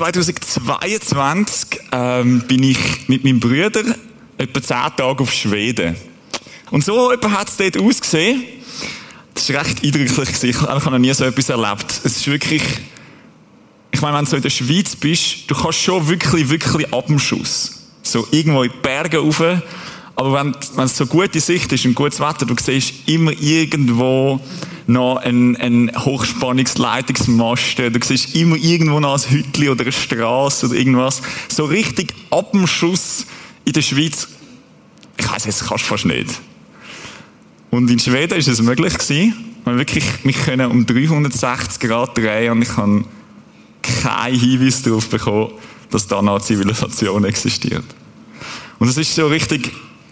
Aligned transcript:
Im 0.00 0.22
Sommer 0.22 0.80
2022 0.80 1.80
ähm, 1.92 2.40
bin 2.48 2.62
ich 2.62 2.78
mit 3.08 3.22
meinem 3.22 3.38
Bruder 3.38 3.82
etwa 4.38 4.62
zehn 4.62 4.96
Tage 4.96 5.22
auf 5.22 5.30
Schweden. 5.30 5.94
Und 6.70 6.82
so 6.82 7.12
hat 7.12 7.48
es 7.48 7.56
dort 7.58 7.76
ausgesehen. 7.76 8.44
Das 9.34 9.52
war 9.52 9.62
recht 9.62 9.84
eindrücklich. 9.84 10.42
Ich 10.42 10.60
habe 10.62 10.90
noch 10.90 10.98
nie 10.98 11.12
so 11.12 11.24
etwas 11.24 11.50
erlebt. 11.50 12.00
Es 12.02 12.16
ist 12.16 12.26
wirklich, 12.28 12.62
ich 13.90 14.00
meine, 14.00 14.16
wenn 14.16 14.24
du 14.24 14.30
so 14.30 14.36
in 14.36 14.42
der 14.42 14.48
Schweiz 14.48 14.96
bist, 14.96 15.50
du 15.50 15.54
kannst 15.54 15.80
schon 15.80 16.08
wirklich, 16.08 16.48
wirklich 16.48 16.94
ab 16.94 17.06
dem 17.08 17.18
Schuss. 17.18 17.90
So 18.02 18.26
irgendwo 18.30 18.62
in 18.62 18.72
die 18.72 18.78
Berge 18.78 19.18
rauf. 19.18 19.42
Aber 20.16 20.32
wenn, 20.32 20.56
wenn 20.76 20.84
es 20.84 20.96
so 20.96 21.04
gute 21.04 21.40
Sicht 21.40 21.70
ist 21.72 21.84
und 21.84 21.94
gutes 21.94 22.20
Wetter, 22.20 22.46
du 22.46 22.54
siehst 22.58 23.06
immer 23.06 23.32
irgendwo 23.32 24.40
noch 24.90 25.18
ein, 25.18 25.56
ein 25.56 25.92
Hochspannungsleitungsmasten, 25.96 27.92
du 27.92 28.00
siehst 28.02 28.34
immer 28.34 28.56
irgendwo 28.56 29.00
noch 29.00 29.14
ein 29.14 29.30
Hütli 29.30 29.68
oder 29.68 29.82
eine 29.82 29.92
Straße 29.92 30.66
oder 30.66 30.74
irgendwas. 30.74 31.22
So 31.48 31.64
richtig 31.64 32.14
ab 32.30 32.52
dem 32.52 32.66
Schuss 32.66 33.26
in 33.64 33.72
der 33.72 33.82
Schweiz, 33.82 34.28
ich 35.16 35.30
weiss, 35.30 35.44
jetzt 35.44 35.66
kannst 35.66 35.84
du 35.84 35.88
fast 35.88 36.06
nicht. 36.06 36.40
Und 37.70 37.88
in 37.90 37.98
Schweden 37.98 38.36
ist 38.36 38.48
es 38.48 38.60
möglich 38.60 38.94
gewesen, 38.94 39.34
wir 39.64 39.76
wirklich 39.76 40.04
mich 40.24 40.36
können 40.36 40.70
um 40.70 40.86
360 40.86 41.80
Grad 41.80 42.16
drehen 42.16 42.52
und 42.52 42.62
ich 42.62 42.76
habe 42.76 43.04
keinen 43.82 44.38
Hinweis 44.38 44.82
darauf 44.82 45.08
bekommen, 45.08 45.52
dass 45.90 46.06
da 46.06 46.20
noch 46.20 46.34
eine 46.34 46.42
Zivilisation 46.42 47.24
existiert. 47.24 47.84
Und 48.78 48.88
es 48.88 48.96
ist 48.96 49.14
so 49.14 49.26
richtig, 49.26 49.70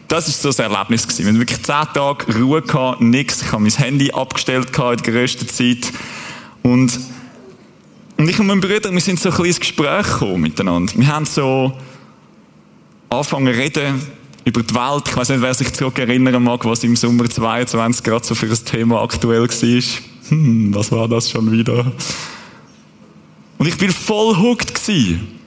das 0.08 0.26
ist 0.26 0.40
so 0.40 0.48
ein 0.48 0.72
Erlebnis 0.72 1.06
gewesen. 1.06 1.24
Wir 1.24 1.32
haben 1.32 1.38
wirklich 1.38 1.62
zehn 1.62 1.84
Tage 1.94 2.34
Ruhe 2.34 2.62
gehabt, 2.62 3.02
nichts. 3.02 3.42
Ich 3.42 3.52
habe 3.52 3.62
mein 3.62 3.72
Handy 3.72 4.10
abgestellt 4.10 4.72
gehabt 4.72 5.00
in 5.00 5.04
der 5.04 5.20
grössten 5.20 5.46
Zeit. 5.46 5.92
Und, 6.62 6.98
und 8.16 8.28
ich 8.28 8.40
und 8.40 8.46
mein 8.46 8.60
Bruder, 8.60 8.90
wir 8.90 9.00
sind 9.00 9.20
so 9.20 9.28
ein 9.28 9.34
kleines 9.34 9.60
Gespräch 9.60 10.06
gekommen 10.06 10.40
miteinander. 10.40 10.92
Wir 10.96 11.06
haben 11.06 11.26
so 11.26 11.76
angefangen 13.10 13.52
zu 13.52 13.58
reden 13.60 14.02
über 14.44 14.62
die 14.62 14.74
Welt. 14.74 15.04
Ich 15.08 15.16
weiß 15.16 15.28
nicht, 15.28 15.42
wer 15.42 15.52
sich 15.52 15.72
zurückerinnern 15.74 16.42
mag, 16.42 16.64
was 16.64 16.82
im 16.84 16.96
Sommer 16.96 17.28
22 17.28 18.02
gerade 18.02 18.26
so 18.26 18.34
für 18.34 18.46
ein 18.46 18.64
Thema 18.64 19.02
aktuell 19.02 19.42
war. 19.42 19.82
Hm, 20.30 20.74
was 20.74 20.90
war 20.90 21.06
das 21.06 21.30
schon 21.30 21.52
wieder? 21.52 21.92
Und 23.58 23.66
ich 23.66 23.76
bin 23.76 23.90
voll 23.90 24.36
hooked 24.36 24.74
gewesen. 24.74 25.37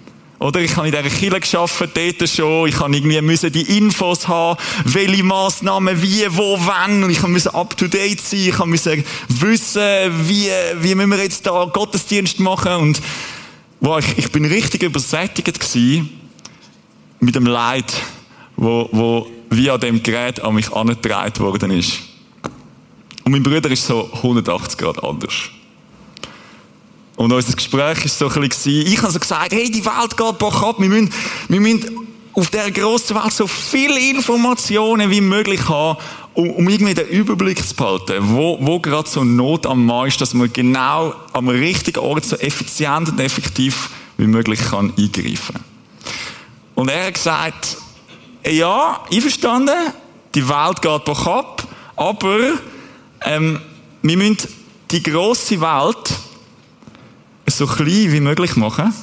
Oder 0.41 0.59
ich 0.61 0.75
habe 0.75 0.87
in 0.87 0.91
dieser 0.91 1.15
Kirche 1.15 1.39
gearbeitet, 1.39 2.19
dort 2.19 2.29
schon. 2.31 2.67
Ich 2.67 2.79
habe 2.79 2.95
irgendwie 2.95 3.21
müssen 3.21 3.51
die 3.51 3.77
Infos 3.77 4.27
haben, 4.27 4.59
welche 4.85 5.21
Massnahmen, 5.23 6.01
wie, 6.01 6.25
wo, 6.29 6.57
wann. 6.65 7.03
Und 7.03 7.11
ich 7.11 7.21
musste 7.21 7.53
up 7.53 7.77
to 7.77 7.87
date 7.87 8.19
sein. 8.19 8.47
Ich 8.47 8.65
musste 8.65 9.03
wissen, 9.27 9.81
wie, 10.27 10.49
wie 10.79 10.95
müssen 10.95 11.11
wir 11.11 11.21
jetzt 11.21 11.45
da 11.45 11.65
Gottesdienst 11.65 12.39
machen. 12.39 12.73
Und, 12.73 13.01
wow, 13.81 13.99
ich, 13.99 14.17
ich 14.17 14.31
bin 14.31 14.45
richtig 14.45 14.81
übersättigt 14.81 15.59
gewesen 15.59 16.09
mit 17.19 17.35
dem 17.35 17.45
Leid, 17.45 17.93
wo, 18.55 18.89
wo 18.91 19.27
via 19.51 19.77
dem 19.77 20.01
Gerät 20.01 20.41
an 20.41 20.55
mich 20.55 20.73
angetragen 20.73 21.37
worden 21.37 21.69
ist. 21.69 21.99
Und 23.23 23.33
mein 23.33 23.43
Bruder 23.43 23.69
ist 23.69 23.85
so 23.85 24.09
180 24.11 24.75
Grad 24.79 25.03
anders. 25.03 25.51
Und 27.21 27.31
unser 27.31 27.53
Gespräch 27.53 27.99
war 27.99 28.07
so 28.07 28.29
ein 28.29 28.49
bisschen, 28.49 28.83
ich 28.87 28.99
habe 28.99 29.11
so 29.11 29.19
gesagt, 29.19 29.53
hey, 29.53 29.69
die 29.69 29.85
Welt 29.85 30.17
geht 30.17 30.37
bock 30.39 30.63
ab, 30.63 30.77
wir 30.79 30.89
müssen, 30.89 31.13
wir 31.49 31.61
müssen 31.61 32.07
auf 32.33 32.49
dieser 32.49 32.71
grossen 32.71 33.15
Welt 33.15 33.31
so 33.31 33.45
viele 33.45 33.99
Informationen 34.09 35.11
wie 35.11 35.21
möglich 35.21 35.69
haben, 35.69 35.99
um, 36.33 36.49
um 36.49 36.67
irgendwie 36.67 36.95
den 36.95 37.07
Überblick 37.09 37.63
zu 37.63 37.75
behalten, 37.75 38.15
wo, 38.21 38.57
wo 38.59 38.79
gerade 38.79 39.07
so 39.07 39.23
Not 39.23 39.67
am 39.67 39.85
Mann 39.85 40.07
ist, 40.07 40.19
dass 40.19 40.33
man 40.33 40.51
genau 40.51 41.13
am 41.31 41.47
richtigen 41.47 41.99
Ort 41.99 42.25
so 42.25 42.37
effizient 42.37 43.09
und 43.09 43.19
effektiv 43.19 43.91
wie 44.17 44.25
möglich 44.25 44.59
kann 44.59 44.91
eingreifen. 44.97 45.59
Und 46.73 46.89
er 46.89 47.05
hat 47.05 47.13
gesagt, 47.13 47.77
ja, 48.49 48.99
einverstanden, 49.13 49.93
die 50.33 50.49
Welt 50.49 50.81
geht 50.81 51.05
bock 51.05 51.27
ab, 51.27 51.67
aber 51.95 52.53
ähm, 53.25 53.59
wir 54.01 54.17
müssen 54.17 54.37
die 54.89 55.03
grosse 55.03 55.61
Welt 55.61 56.15
so 57.47 57.67
klein 57.67 58.11
wie 58.11 58.19
möglich 58.19 58.55
machen, 58.55 58.93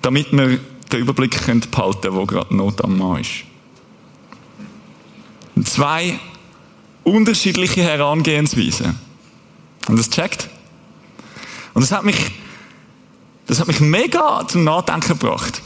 damit 0.00 0.32
wir 0.32 0.58
den 0.92 1.00
Überblick 1.00 1.38
behalten 1.70 2.00
können, 2.00 2.16
wo 2.16 2.26
gerade 2.26 2.54
Not 2.54 2.82
am 2.84 2.98
Mann 2.98 3.20
ist. 3.20 3.44
Zwei 5.64 6.18
unterschiedliche 7.04 7.82
Herangehensweisen. 7.82 8.98
Und 9.88 9.98
das 9.98 10.10
checkt. 10.10 10.48
Und 11.74 11.82
das 11.82 11.92
hat 11.92 12.04
mich, 12.04 12.16
das 13.46 13.60
hat 13.60 13.66
mich 13.66 13.80
mega 13.80 14.46
zum 14.46 14.64
Nachdenken 14.64 15.18
gebracht. 15.18 15.62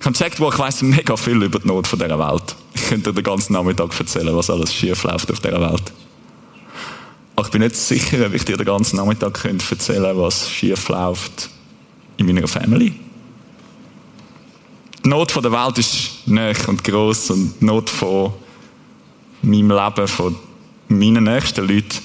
Ich 0.00 0.06
habe 0.06 0.12
gecheckt, 0.12 0.40
wo 0.40 0.48
ich 0.48 0.58
weiss 0.58 0.80
mega 0.82 1.16
viel 1.16 1.42
über 1.42 1.58
die 1.58 1.66
Not 1.66 1.86
von 1.86 1.98
dieser 1.98 2.18
Welt. 2.18 2.56
Ich 2.74 2.88
könnte 2.88 3.12
den 3.12 3.24
ganzen 3.24 3.54
Nachmittag 3.54 3.98
erzählen, 3.98 4.34
was 4.36 4.48
alles 4.48 4.72
schief 4.72 5.02
läuft 5.02 5.30
auf 5.30 5.40
dieser 5.40 5.60
Welt. 5.60 5.92
Aber 7.38 7.46
ich 7.46 7.52
bin 7.52 7.62
nicht 7.62 7.76
sicher, 7.76 8.26
ob 8.26 8.34
ich 8.34 8.44
dir 8.44 8.56
den 8.56 8.66
ganzen 8.66 8.96
Nachmittag 8.96 9.44
erzählen 9.44 10.02
könnte, 10.02 10.18
was 10.18 10.50
schief 10.50 10.88
läuft 10.88 11.48
in 12.16 12.26
meiner 12.26 12.48
Family. 12.48 12.92
Die 15.04 15.08
Not 15.08 15.36
der 15.36 15.52
Welt 15.52 15.78
ist 15.78 16.26
nah 16.26 16.50
und 16.66 16.82
gross 16.82 17.30
und 17.30 17.54
die 17.60 17.64
Not 17.64 17.90
von 17.90 18.32
meinem 19.42 19.70
Leben, 19.70 20.08
von 20.08 20.34
meinen 20.88 21.22
nächsten 21.22 21.64
Leuten, 21.68 21.98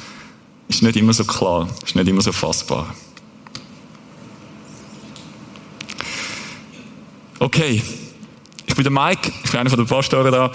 ist 0.67 0.83
nicht 0.83 0.97
immer 0.97 1.13
so 1.13 1.23
klar, 1.23 1.67
ist 1.83 1.95
nicht 1.95 2.07
immer 2.07 2.21
so 2.21 2.31
fassbar. 2.31 2.93
Okay, 7.39 7.81
ich 8.67 8.75
bin 8.75 8.83
der 8.83 8.91
Mike, 8.91 9.31
ich 9.43 9.49
bin 9.49 9.61
einer 9.61 9.75
der 9.75 9.83
Pastoren 9.85 10.31
da 10.31 10.51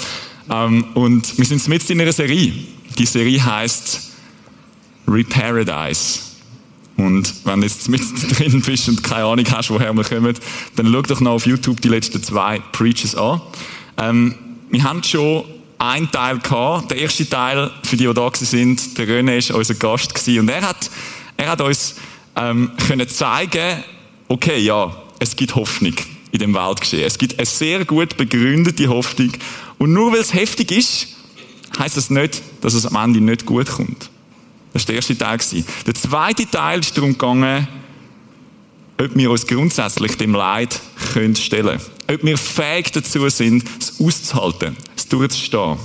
ähm, 0.50 0.84
und 0.94 1.36
wir 1.36 1.44
sind 1.44 1.66
mit 1.66 1.90
in 1.90 2.00
einer 2.00 2.12
Serie. 2.12 2.52
Die 2.96 3.06
Serie 3.06 3.44
heißt 3.44 4.07
Reparadise. 5.08 6.20
Und 6.96 7.32
wenn 7.44 7.60
du 7.60 7.66
jetzt 7.66 7.88
mit 7.88 8.02
drin 8.38 8.60
bist 8.60 8.88
und 8.88 9.02
keine 9.02 9.24
Ahnung 9.24 9.44
hast, 9.50 9.70
woher 9.70 9.92
wir 9.92 10.04
kommen, 10.04 10.34
dann 10.76 10.92
schau 10.92 11.02
doch 11.02 11.20
noch 11.20 11.32
auf 11.32 11.46
YouTube 11.46 11.80
die 11.80 11.88
letzten 11.88 12.22
zwei 12.22 12.60
Preaches 12.72 13.14
an. 13.14 13.40
Ähm, 13.96 14.34
wir 14.70 14.82
haben 14.82 15.02
schon 15.02 15.44
einen 15.78 16.10
Teil 16.10 16.38
gehabt. 16.38 16.90
Der 16.90 16.98
erste 16.98 17.28
Teil, 17.28 17.70
für 17.84 17.96
die, 17.96 18.06
die 18.06 18.14
da 18.14 18.30
sind, 18.34 18.98
der 18.98 19.06
René 19.06 19.48
war 19.50 19.56
unser 19.56 19.74
Gast 19.74 20.14
gewesen. 20.14 20.40
Und 20.40 20.48
er 20.48 20.62
hat, 20.62 20.90
er 21.36 21.50
hat 21.50 21.60
uns 21.60 21.94
ähm, 22.36 22.72
können 22.86 23.08
zeigen, 23.08 23.84
okay, 24.28 24.58
ja, 24.58 24.94
es 25.18 25.36
gibt 25.36 25.54
Hoffnung 25.54 25.94
in 26.32 26.38
dem 26.38 26.54
Weltgeschehen. 26.54 27.04
Es 27.04 27.18
gibt 27.18 27.38
eine 27.38 27.46
sehr 27.46 27.84
gut 27.84 28.16
begründete 28.16 28.88
Hoffnung. 28.88 29.32
Und 29.78 29.92
nur 29.92 30.12
weil 30.12 30.20
es 30.20 30.34
heftig 30.34 30.72
ist, 30.72 31.08
heißt 31.78 31.96
das 31.96 32.10
nicht, 32.10 32.42
dass 32.60 32.74
es 32.74 32.86
am 32.86 32.96
Ende 32.96 33.20
nicht 33.20 33.46
gut 33.46 33.68
kommt. 33.68 34.10
Das 34.78 34.86
war 34.86 34.86
der 34.86 34.96
erste 34.96 35.18
Teil. 35.18 35.64
Der 35.86 35.94
zweite 35.94 36.48
Teil 36.48 36.80
ist 36.80 36.96
darum 36.96 37.12
gegangen, 37.12 37.66
ob 39.00 39.16
wir 39.16 39.30
uns 39.30 39.46
grundsätzlich 39.46 40.16
dem 40.16 40.34
Leid 40.34 40.80
können 41.12 41.34
stellen 41.34 41.78
können. 42.06 42.18
Ob 42.20 42.24
wir 42.24 42.38
fähig 42.38 42.92
dazu 42.92 43.28
sind, 43.28 43.64
es 43.80 44.00
auszuhalten, 44.00 44.76
es 44.96 45.08
durchzustehen. 45.08 45.78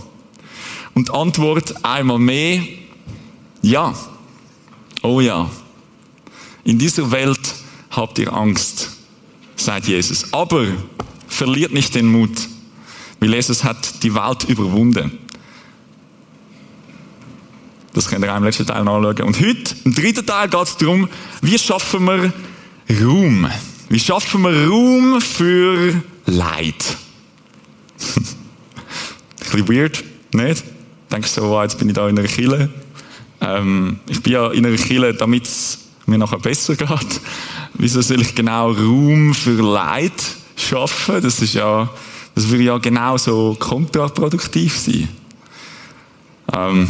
Und 0.94 1.10
die 1.10 1.13
Antwort 1.13 1.84
einmal 1.84 2.19
mehr, 2.19 2.62
ja. 3.63 3.95
Oh 5.01 5.22
ja. 5.22 5.50
In 6.63 6.78
dieser 6.78 7.12
Welt 7.12 7.56
habt 7.89 8.19
ihr 8.19 8.31
Angst, 8.31 8.92
sagt 9.56 9.88
Jesus. 9.88 10.31
Aber 10.34 10.68
verliert 11.28 11.74
nicht 11.74 11.96
den 11.96 12.07
Mut, 12.07 12.48
weil 13.19 13.34
Jesus 13.34 13.63
hat 13.63 14.04
die 14.04 14.13
Welt 14.13 14.44
überwunden. 14.44 15.18
Das 17.94 18.07
könnt 18.07 18.25
ihr 18.25 18.34
auch 18.34 18.38
im 18.38 18.44
letzten 18.44 18.66
Teil 18.66 18.84
nachschauen. 18.84 19.22
Und 19.22 19.40
heute, 19.40 19.75
im 19.86 19.94
dritten 19.94 20.25
Teil, 20.25 20.50
geht 20.50 20.63
es 20.63 20.78
darum, 20.78 21.07
wie 21.42 21.60
schaffen 21.60 22.06
wir 22.06 22.34
Raum? 23.01 23.48
Wie 23.90 24.00
schaffen 24.00 24.42
wir 24.42 24.68
Raum 24.68 25.22
für 25.22 26.01
Leid? 26.25 26.75
Ein 29.45 29.62
bisschen 29.62 29.69
weird, 29.69 30.04
nicht? 30.34 30.63
Denkst 31.12 31.36
du 31.36 31.42
so, 31.42 31.62
jetzt 31.62 31.78
bin 31.78 31.90
ich 31.90 31.94
da 31.94 32.10
in 32.10 32.18
einer 32.18 32.28
Kille. 32.28 32.69
Ähm, 33.40 34.00
ich 34.07 34.24
bin 34.24 34.34
ja 34.34 34.50
in 34.51 34.66
einer 34.66 34.78
Kille, 34.78 35.13
damit 35.13 35.44
es 35.44 35.78
mir 36.07 36.18
nachher 36.18 36.39
besser 36.39 36.75
geht. 36.78 37.22
Wieso 37.75 38.01
soll 38.01 38.22
ich 38.22 38.34
genau 38.34 38.72
Raum 38.72 39.36
für 39.36 39.62
Leid 39.62 40.13
schaffen? 40.56 41.22
Das 41.22 41.39
ist 41.39 41.54
ja, 41.54 41.89
das 42.34 42.50
würde 42.50 42.63
ja 42.63 42.78
genau 42.80 43.18
so 43.18 43.56
kontraproduktiv 43.60 44.75
sein. 44.75 45.10
Ähm, 46.51 46.88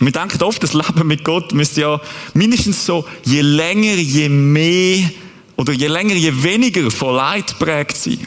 wir 0.00 0.12
denken 0.12 0.42
oft, 0.42 0.62
das 0.62 0.74
Leben 0.74 1.06
mit 1.06 1.24
Gott 1.24 1.52
müsste 1.52 1.80
ja 1.80 2.00
mindestens 2.34 2.86
so, 2.86 3.04
je 3.24 3.40
länger, 3.40 3.94
je 3.94 4.28
mehr, 4.28 5.10
oder 5.56 5.72
je 5.72 5.88
länger, 5.88 6.14
je 6.14 6.42
weniger 6.42 6.88
von 6.90 7.16
Leid 7.16 7.58
prägt 7.58 7.96
sein. 7.96 8.26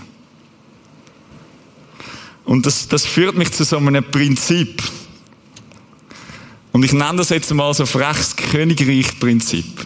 Und 2.44 2.66
das, 2.66 2.90
das 2.90 3.06
führt 3.06 3.38
mich 3.38 3.52
zu 3.52 3.64
so 3.64 3.78
einem 3.78 4.04
Prinzip. 4.04 4.84
Und 6.74 6.84
ich 6.84 6.92
nenne 6.92 7.18
das 7.18 7.30
jetzt 7.30 7.54
mal 7.54 7.74
so 7.74 7.86
freches 7.86 8.36
Königreich-Prinzip. 8.36 9.86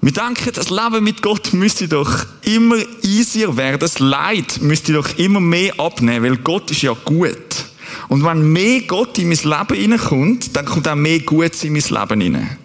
Wir 0.00 0.12
denken, 0.12 0.50
das 0.52 0.70
Leben 0.70 1.04
mit 1.04 1.22
Gott 1.22 1.52
müsste 1.52 1.86
doch 1.86 2.26
immer 2.42 2.78
easier 3.02 3.56
werden. 3.56 3.78
Das 3.78 4.00
Leid 4.00 4.60
müsste 4.60 4.94
doch 4.94 5.16
immer 5.16 5.38
mehr 5.38 5.78
abnehmen, 5.78 6.24
weil 6.24 6.36
Gott 6.38 6.72
ist 6.72 6.82
ja 6.82 6.92
gut. 6.92 7.36
Und 8.08 8.24
wenn 8.24 8.52
mehr 8.52 8.82
Gott 8.82 9.18
in 9.18 9.28
mein 9.28 9.38
Leben 9.38 9.80
hineinkommt, 9.80 10.56
dann 10.56 10.64
kommt 10.64 10.88
auch 10.88 10.94
mehr 10.94 11.20
Gutes 11.20 11.64
in 11.64 11.72
mein 11.72 11.82
Leben 11.82 12.20
hinein. 12.20 12.58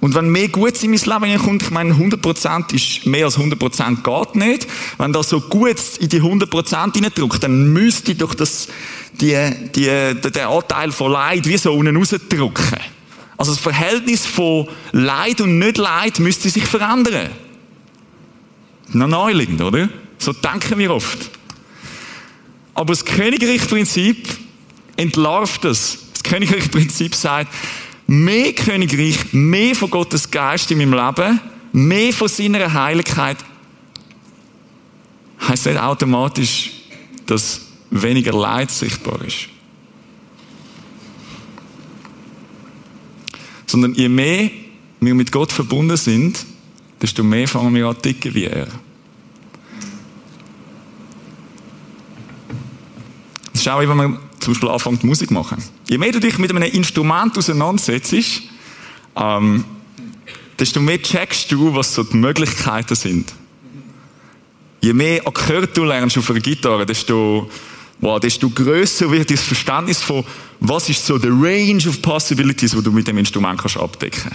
Und 0.00 0.14
wenn 0.14 0.28
mehr 0.28 0.48
Gutes 0.48 0.82
in 0.82 0.90
mein 0.90 1.00
Leben 1.00 1.24
hineinkommt, 1.24 1.62
ich 1.62 1.70
meine, 1.70 1.94
100% 1.94 2.74
ist 2.74 3.06
mehr 3.06 3.24
als 3.24 3.38
100% 3.38 4.02
geht 4.02 4.36
nicht. 4.36 4.66
Wenn 4.98 5.12
da 5.12 5.22
so 5.22 5.40
gut 5.40 5.76
in 5.98 6.08
die 6.08 6.20
100% 6.20 6.94
hineindrückt, 6.94 7.42
dann 7.42 7.72
müsste 7.72 8.14
doch 8.14 8.34
das, 8.34 8.68
die, 9.12 9.36
die, 9.74 9.84
der 9.84 10.48
Anteil 10.48 10.92
von 10.92 11.12
Leid 11.12 11.46
wie 11.48 11.56
so 11.56 11.72
unten 11.72 11.96
rausdrücken. 11.96 12.78
Also 13.38 13.52
das 13.52 13.60
Verhältnis 13.60 14.26
von 14.26 14.68
Leid 14.92 15.40
und 15.40 15.58
nicht 15.58 15.78
Leid 15.78 16.18
müsste 16.20 16.48
sich 16.50 16.64
verändern. 16.64 17.30
Noch 18.92 19.08
naheliegend, 19.08 19.60
oder? 19.60 19.88
So 20.18 20.32
denken 20.32 20.78
wir 20.78 20.92
oft. 20.92 21.30
Aber 22.74 22.92
das 22.92 23.04
Königreichprinzip 23.04 24.28
entlarvt 24.96 25.64
das. 25.64 25.98
Das 26.12 26.22
Königreichprinzip 26.22 27.14
sagt, 27.14 27.52
mehr 28.06 28.52
Königreich, 28.52 29.32
mehr 29.32 29.74
von 29.74 29.90
Gottes 29.90 30.30
Geist 30.30 30.70
in 30.70 30.78
meinem 30.78 30.94
Leben, 30.94 31.40
mehr 31.72 32.12
von 32.12 32.28
seiner 32.28 32.72
Heiligkeit, 32.72 33.38
heißt 35.40 35.66
nicht 35.66 35.78
automatisch, 35.78 36.72
dass 37.26 37.60
weniger 37.90 38.32
Leid 38.32 38.70
sichtbar 38.70 39.22
ist. 39.22 39.48
Sondern 43.66 43.94
je 43.94 44.08
mehr 44.08 44.50
wir 45.00 45.14
mit 45.14 45.30
Gott 45.30 45.52
verbunden 45.52 45.96
sind, 45.96 46.44
desto 47.00 47.22
mehr 47.22 47.46
fangen 47.46 47.74
wir 47.74 47.86
an 47.86 48.00
ticken 48.00 48.34
wie 48.34 48.44
er. 48.44 48.68
Das 53.52 53.60
ist 53.60 53.68
auch, 53.68 53.80
wenn 53.80 53.96
man 53.96 54.18
zum 54.46 54.54
Beispiel 54.54 54.68
anfängt, 54.68 55.02
Musik 55.02 55.28
zu 55.28 55.34
machen. 55.34 55.58
Je 55.88 55.98
mehr 55.98 56.12
du 56.12 56.20
dich 56.20 56.38
mit 56.38 56.50
einem 56.50 56.62
Instrument 56.62 57.36
auseinandersetzt, 57.36 58.14
ähm, 59.16 59.64
desto 60.56 60.80
mehr 60.80 61.02
checkst 61.02 61.50
du, 61.50 61.74
was 61.74 61.94
so 61.94 62.04
die 62.04 62.16
Möglichkeiten 62.16 62.94
sind. 62.94 63.32
Je 64.80 64.92
mehr 64.92 65.26
Akkorde 65.26 65.66
du 65.66 65.82
lernst 65.82 66.16
auf 66.16 66.30
einer 66.30 66.38
Gitarre, 66.38 66.86
desto, 66.86 67.50
wow, 67.98 68.20
desto 68.20 68.48
grösser 68.48 69.10
wird 69.10 69.32
das 69.32 69.40
Verständnis 69.40 70.00
von, 70.00 70.24
was 70.60 70.88
ist 70.88 71.04
so 71.04 71.18
der 71.18 71.32
Range 71.32 71.82
of 71.88 72.00
Possibilities, 72.00 72.76
wo 72.76 72.80
du 72.80 72.92
mit 72.92 73.08
dem 73.08 73.18
Instrument 73.18 73.60
kannst 73.60 73.76
abdecken. 73.76 74.30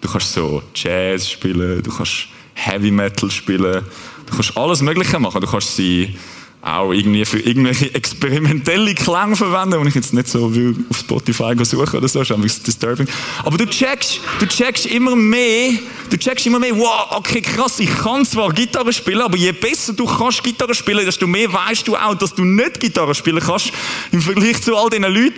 Du 0.00 0.08
kannst 0.08 0.32
so 0.32 0.62
Jazz 0.74 1.30
spielen, 1.30 1.82
du 1.82 1.94
kannst 1.94 2.28
Heavy 2.54 2.90
Metal 2.90 3.30
spielen, 3.30 3.84
du 4.24 4.34
kannst 4.34 4.56
alles 4.56 4.80
Mögliche 4.80 5.18
machen. 5.18 5.42
Du 5.42 5.46
kannst 5.46 5.76
sie 5.76 6.16
auch 6.64 6.92
irgendwie 6.92 7.24
für 7.26 7.38
irgendwelche 7.40 7.94
experimentelle 7.94 8.94
Klänge 8.94 9.36
verwenden, 9.36 9.82
die 9.82 9.88
ich 9.88 9.94
jetzt 9.94 10.14
nicht 10.14 10.28
so 10.28 10.54
will 10.54 10.74
auf 10.88 10.98
Spotify 10.98 11.54
suchen 11.62 11.98
oder 11.98 12.08
so, 12.08 12.22
ist 12.22 12.32
einfach 12.32 12.62
disturbing. 12.64 13.06
Aber 13.44 13.58
du 13.58 13.66
checkst, 13.66 14.20
du 14.40 14.46
checkst 14.46 14.86
immer 14.86 15.14
mehr, 15.14 15.72
du 16.08 16.16
checkst 16.16 16.46
immer 16.46 16.58
mehr, 16.58 16.74
wow, 16.74 17.08
okay, 17.10 17.42
krass, 17.42 17.78
ich 17.80 17.94
kann 17.94 18.24
zwar 18.24 18.50
Gitarre 18.52 18.94
spielen, 18.94 19.20
aber 19.20 19.36
je 19.36 19.52
besser 19.52 19.92
du 19.92 20.06
kannst 20.06 20.42
Gitarre 20.42 20.74
spielen, 20.74 21.04
desto 21.04 21.26
mehr 21.26 21.52
weißt 21.52 21.86
du 21.86 21.96
auch, 21.96 22.14
dass 22.14 22.34
du 22.34 22.44
nicht 22.44 22.80
Gitarre 22.80 23.14
spielen 23.14 23.40
kannst, 23.40 23.70
im 24.12 24.22
Vergleich 24.22 24.62
zu 24.62 24.74
all 24.74 24.88
diesen 24.88 25.04
Leuten, 25.04 25.34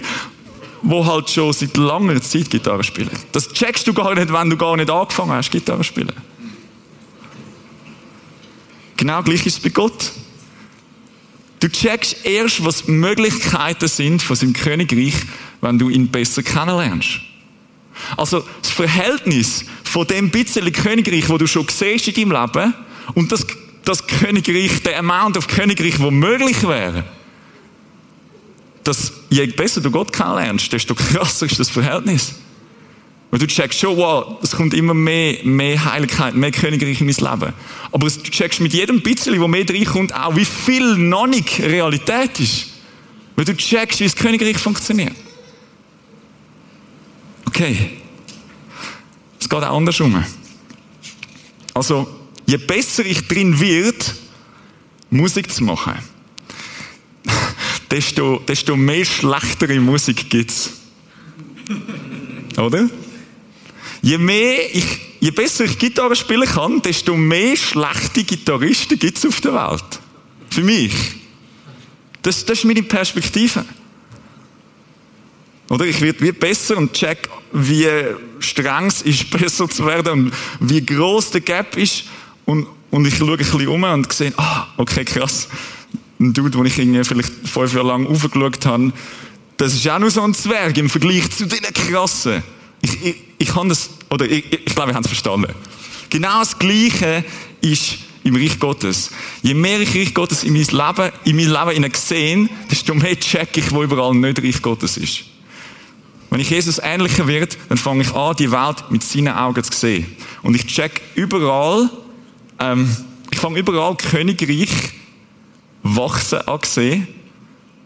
die 0.82 1.04
halt 1.04 1.28
schon 1.28 1.52
seit 1.52 1.76
langer 1.76 2.22
Zeit 2.22 2.48
Gitarre 2.50 2.84
spielen. 2.84 3.10
Das 3.32 3.48
checkst 3.48 3.84
du 3.88 3.92
gar 3.92 4.14
nicht, 4.14 4.32
wenn 4.32 4.48
du 4.48 4.56
gar 4.56 4.76
nicht 4.76 4.90
angefangen 4.90 5.32
hast, 5.32 5.50
Gitarre 5.50 5.78
zu 5.78 5.84
spielen. 5.84 6.12
Genau 8.96 9.22
gleich 9.24 9.44
ist 9.44 9.56
es 9.56 9.60
bei 9.60 9.70
Gott. 9.70 10.12
Du 11.66 11.72
checkst 11.72 12.24
erst, 12.24 12.64
was 12.64 12.84
die 12.84 12.92
Möglichkeiten 12.92 13.88
sind 13.88 14.22
von 14.22 14.36
seinem 14.36 14.52
Königreich, 14.52 15.14
wenn 15.60 15.80
du 15.80 15.88
ihn 15.88 16.06
besser 16.06 16.44
kennenlernst. 16.44 17.18
Also 18.16 18.44
das 18.62 18.70
Verhältnis 18.70 19.64
von 19.82 20.06
dem 20.06 20.30
bisschen 20.30 20.72
Königreich, 20.72 21.28
wo 21.28 21.38
du 21.38 21.48
schon 21.48 21.66
siehst 21.68 22.06
in 22.06 22.30
deinem 22.30 22.40
Leben, 22.40 22.74
und 23.14 23.32
das, 23.32 23.44
das 23.84 24.06
Königreich, 24.06 24.80
der 24.84 25.00
Amount 25.00 25.38
of 25.38 25.48
Königreich, 25.48 25.98
wo 25.98 26.12
möglich 26.12 26.62
wäre, 26.62 27.02
dass 28.84 29.12
je 29.28 29.46
besser 29.46 29.80
du 29.80 29.90
Gott 29.90 30.12
kennenlernst, 30.12 30.72
desto 30.72 30.94
krasser 30.94 31.46
ist 31.46 31.58
das 31.58 31.68
Verhältnis. 31.68 32.36
Weil 33.36 33.46
du 33.46 33.52
checkst 33.52 33.80
schon, 33.80 33.98
wow, 33.98 34.38
es 34.42 34.52
kommt 34.52 34.72
immer 34.72 34.94
mehr, 34.94 35.36
mehr 35.44 35.84
Heiligkeit, 35.84 36.34
mehr 36.34 36.50
Königreich 36.50 37.02
in 37.02 37.06
mein 37.06 37.16
Leben. 37.16 37.52
Aber 37.92 38.08
du 38.08 38.22
checkst 38.30 38.60
mit 38.60 38.72
jedem 38.72 39.02
bisschen, 39.02 39.38
wo 39.38 39.46
mehr 39.46 39.68
reinkommt, 39.68 40.14
auch 40.14 40.34
wie 40.36 40.46
viel 40.46 40.96
noch 40.96 41.26
nicht 41.26 41.60
Realität 41.60 42.40
ist. 42.40 42.68
Weil 43.34 43.44
du 43.44 43.54
checkst, 43.54 44.00
wie 44.00 44.04
das 44.04 44.16
Königreich 44.16 44.56
funktioniert. 44.56 45.14
Okay. 47.44 47.98
Es 49.38 49.46
geht 49.46 49.62
auch 49.62 49.76
andersrum. 49.76 50.24
Also, 51.74 52.08
je 52.46 52.56
besser 52.56 53.04
ich 53.04 53.28
drin 53.28 53.60
wird, 53.60 54.14
Musik 55.10 55.52
zu 55.52 55.62
machen, 55.62 55.92
desto, 57.90 58.38
desto 58.48 58.76
mehr 58.76 59.04
schlechtere 59.04 59.78
Musik 59.78 60.30
gibt's. 60.30 60.70
Oder? 62.56 62.88
Je 64.06 64.18
mehr 64.18 64.72
ich, 64.72 65.00
je 65.18 65.32
besser 65.32 65.64
ich 65.64 65.80
Gitarre 65.80 66.14
spielen 66.14 66.48
kann, 66.48 66.80
desto 66.80 67.16
mehr 67.16 67.56
schlechte 67.56 68.22
Gitarristen 68.22 69.00
gibt 69.00 69.18
es 69.18 69.26
auf 69.26 69.40
der 69.40 69.52
Welt. 69.52 70.00
Für 70.48 70.62
mich. 70.62 70.94
Das, 72.22 72.44
das 72.44 72.58
ist 72.58 72.64
meine 72.66 72.84
Perspektive. 72.84 73.64
Oder 75.70 75.86
ich 75.86 76.00
werde 76.00 76.32
besser 76.32 76.76
und 76.76 76.92
check, 76.92 77.28
wie 77.52 77.88
streng 78.38 78.86
es 78.86 79.02
ist, 79.02 79.28
besser 79.36 79.68
zu 79.68 79.84
werden 79.84 80.30
und 80.60 80.70
wie 80.70 80.86
groß 80.86 81.32
der 81.32 81.40
Gap 81.40 81.76
ist. 81.76 82.04
Und, 82.44 82.68
und 82.92 83.08
ich 83.08 83.16
schaue 83.16 83.32
ein 83.32 83.38
bisschen 83.38 83.66
um 83.66 83.82
und 83.82 84.12
sehe, 84.12 84.32
ah, 84.36 84.68
okay, 84.76 85.04
krass. 85.04 85.48
Ein 86.20 86.32
Dude, 86.32 86.50
den 86.50 86.64
ich 86.64 86.78
irgendwie 86.78 87.02
vielleicht 87.02 87.32
fünf 87.44 87.74
Jahre 87.74 87.88
lang 87.88 88.06
aufgeschaut 88.06 88.64
habe, 88.66 88.92
das 89.56 89.74
ist 89.74 89.88
auch 89.88 89.98
nur 89.98 90.12
so 90.12 90.22
ein 90.22 90.32
Zwerg 90.32 90.78
im 90.78 90.88
Vergleich 90.88 91.28
zu 91.32 91.44
den 91.46 91.58
krassen. 91.74 92.44
Ich, 92.86 93.04
ich, 93.04 93.16
ich 93.38 93.48
kann 93.48 93.68
das, 93.68 93.90
oder 94.10 94.26
ich, 94.26 94.44
ich 94.52 94.64
glaube, 94.66 94.90
wir 94.90 94.94
haben 94.94 95.02
es 95.02 95.08
verstanden. 95.08 95.52
Genau 96.10 96.38
das 96.38 96.58
Gleiche 96.58 97.24
ist 97.60 97.98
im 98.22 98.36
Reich 98.36 98.58
Gottes. 98.58 99.10
Je 99.42 99.54
mehr 99.54 99.80
ich 99.80 99.94
Reich 99.94 100.14
Gottes 100.14 100.44
in 100.44 100.52
mein 100.52 100.64
Leben, 100.64 101.12
in 101.24 101.36
mein 101.36 101.74
Leben 101.74 101.92
sehe, 101.94 102.48
desto 102.70 102.94
mehr 102.94 103.18
check 103.18 103.56
ich, 103.56 103.70
wo 103.72 103.82
überall 103.82 104.14
nicht 104.14 104.42
Reich 104.42 104.62
Gottes 104.62 104.96
ist. 104.96 105.24
Wenn 106.30 106.40
ich 106.40 106.50
Jesus 106.50 106.80
ähnlicher 106.82 107.26
wird, 107.26 107.56
dann 107.68 107.78
fange 107.78 108.02
ich 108.02 108.14
an, 108.14 108.36
die 108.36 108.50
Welt 108.50 108.84
mit 108.90 109.02
seinen 109.02 109.34
Augen 109.34 109.62
zu 109.62 109.72
sehen. 109.72 110.06
Und 110.42 110.54
ich 110.54 110.66
check 110.66 111.00
überall, 111.14 111.88
ähm, 112.58 112.94
ich 113.30 113.38
fange 113.38 113.58
überall 113.58 113.96
Königreich 113.96 114.70
wachsen 115.82 116.40
an 116.46 116.60
sehen. 116.64 117.08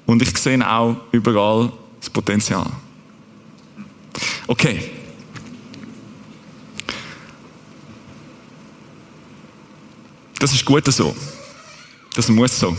Und 0.06 0.22
ich 0.22 0.36
sehe 0.36 0.68
auch 0.68 0.96
überall 1.12 1.70
das 2.00 2.10
Potenzial. 2.10 2.66
Okay. 4.50 4.82
Das 10.40 10.52
ist 10.52 10.64
gut 10.64 10.84
so. 10.92 11.14
Das 12.16 12.28
muss 12.28 12.58
so. 12.58 12.76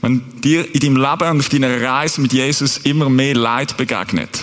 Wenn 0.00 0.40
dir 0.40 0.74
in 0.74 0.80
deinem 0.80 0.96
Leben 0.96 1.30
und 1.32 1.40
auf 1.40 1.50
deiner 1.50 1.82
Reise 1.82 2.22
mit 2.22 2.32
Jesus 2.32 2.78
immer 2.78 3.10
mehr 3.10 3.34
Leid 3.34 3.76
begegnet, 3.76 4.42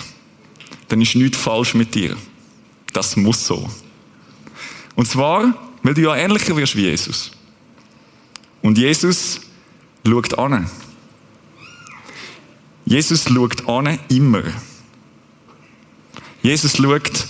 dann 0.86 1.00
ist 1.00 1.16
nichts 1.16 1.38
falsch 1.38 1.74
mit 1.74 1.92
dir. 1.92 2.16
Das 2.92 3.16
muss 3.16 3.44
so. 3.44 3.68
Und 4.94 5.08
zwar, 5.08 5.52
weil 5.82 5.94
du 5.94 6.02
ja 6.02 6.14
ähnlicher 6.14 6.56
wirst 6.56 6.76
wie 6.76 6.82
Jesus. 6.82 7.32
Und 8.60 8.78
Jesus 8.78 9.40
schaut 10.06 10.38
an. 10.38 10.70
Jesus 12.84 13.24
schaut 13.24 13.68
an 13.68 13.98
immer. 14.08 14.44
Jesus 16.42 16.76
schaut, 16.76 17.26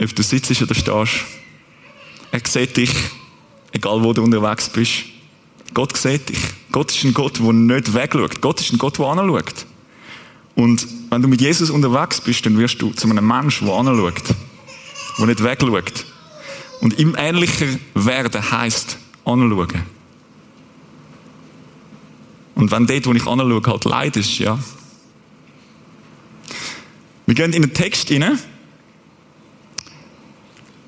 ob 0.00 0.14
du 0.14 0.22
sitzt 0.22 0.62
oder 0.62 0.74
stehst. 0.74 1.24
Er 2.32 2.40
sieht 2.44 2.76
dich, 2.76 2.92
egal 3.72 4.02
wo 4.02 4.12
du 4.12 4.22
unterwegs 4.22 4.68
bist. 4.68 5.04
Gott 5.72 5.96
sieht 5.96 6.28
dich. 6.28 6.38
Gott 6.72 6.90
ist 6.90 7.04
ein 7.04 7.14
Gott, 7.14 7.38
der 7.38 7.52
nicht 7.52 7.94
wegschaut. 7.94 8.40
Gott 8.40 8.60
ist 8.60 8.72
ein 8.72 8.78
Gott, 8.78 8.98
der 8.98 9.06
anschaut. 9.06 9.66
Und 10.54 10.86
wenn 11.10 11.22
du 11.22 11.28
mit 11.28 11.40
Jesus 11.40 11.70
unterwegs 11.70 12.20
bist, 12.20 12.44
dann 12.44 12.58
wirst 12.58 12.80
du 12.82 12.90
zu 12.90 13.08
einem 13.08 13.26
Menschen, 13.26 13.66
der 13.66 13.76
anschaut. 13.76 14.22
Der 15.18 15.26
nicht 15.26 15.42
wegschaut. 15.42 16.04
Und 16.80 16.98
ihm 16.98 17.14
ähnlicher 17.16 17.66
werden 17.94 18.50
heisst, 18.50 18.98
anschauen. 19.24 19.82
Und 22.54 22.70
wenn 22.70 22.86
dort, 22.86 23.06
wo 23.06 23.12
ich 23.12 23.26
anschaue, 23.26 23.62
halt 23.66 23.84
Leid 23.84 24.16
ist, 24.16 24.38
ja, 24.38 24.58
wir 27.30 27.36
gehen 27.36 27.52
in 27.52 27.62
den 27.62 27.72
Text 27.72 28.08
hinein. 28.08 28.40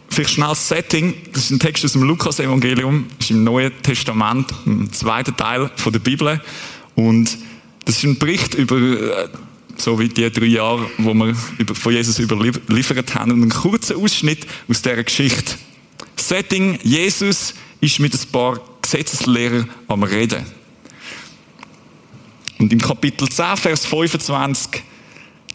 vielleicht 0.08 0.30
schnell 0.30 0.48
das 0.48 0.66
Setting. 0.66 1.14
Das 1.32 1.44
ist 1.44 1.50
ein 1.52 1.60
Text 1.60 1.84
aus 1.84 1.92
dem 1.92 2.02
Lukas-Evangelium, 2.02 3.06
ist 3.20 3.30
im 3.30 3.44
Neuen 3.44 3.70
Testament, 3.84 4.52
im 4.66 4.92
zweiten 4.92 5.36
Teil 5.36 5.70
der 5.86 5.98
Bibel. 6.00 6.40
Und 6.96 7.38
das 7.84 7.98
ist 7.98 8.02
ein 8.02 8.18
Bericht 8.18 8.54
über, 8.54 8.76
äh, 8.76 9.28
so 9.76 10.00
wie 10.00 10.08
die 10.08 10.28
drei 10.32 10.46
Jahre, 10.46 10.90
wo 10.98 11.14
wir 11.14 11.32
von 11.74 11.92
Jesus 11.92 12.18
überliefert 12.18 13.14
haben. 13.14 13.30
Und 13.30 13.42
ein 13.42 13.50
kurzer 13.50 13.96
Ausschnitt 13.96 14.44
aus 14.68 14.82
dieser 14.82 15.04
Geschichte. 15.04 15.54
Setting, 16.16 16.76
Jesus 16.82 17.54
ist 17.80 18.00
mit 18.00 18.14
ein 18.14 18.32
paar 18.32 18.60
Gesetzeslehrern 18.82 19.70
am 19.86 20.02
Reden. 20.02 20.44
Und 22.58 22.72
im 22.72 22.80
Kapitel 22.80 23.28
10, 23.28 23.56
Vers 23.58 23.86
25 23.86 24.82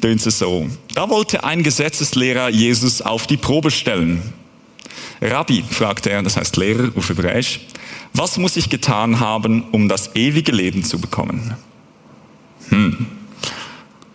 tönt 0.01 0.25
es 0.25 0.39
so. 0.39 0.67
Da 0.93 1.09
wollte 1.09 1.43
ein 1.43 1.63
Gesetzeslehrer 1.63 2.49
Jesus 2.49 3.01
auf 3.01 3.27
die 3.27 3.37
Probe 3.37 3.71
stellen. 3.71 4.21
Rabbi, 5.21 5.63
fragte 5.69 6.11
er, 6.11 6.21
das 6.21 6.37
heißt 6.37 6.57
Lehrer 6.57 6.91
auf 6.95 7.09
Hebräisch, 7.09 7.61
was 8.13 8.37
muss 8.37 8.55
ich 8.55 8.69
getan 8.69 9.19
haben, 9.19 9.63
um 9.71 9.89
das 9.89 10.15
ewige 10.15 10.51
Leben 10.51 10.83
zu 10.83 10.99
bekommen? 10.99 11.55
Hm. 12.69 13.07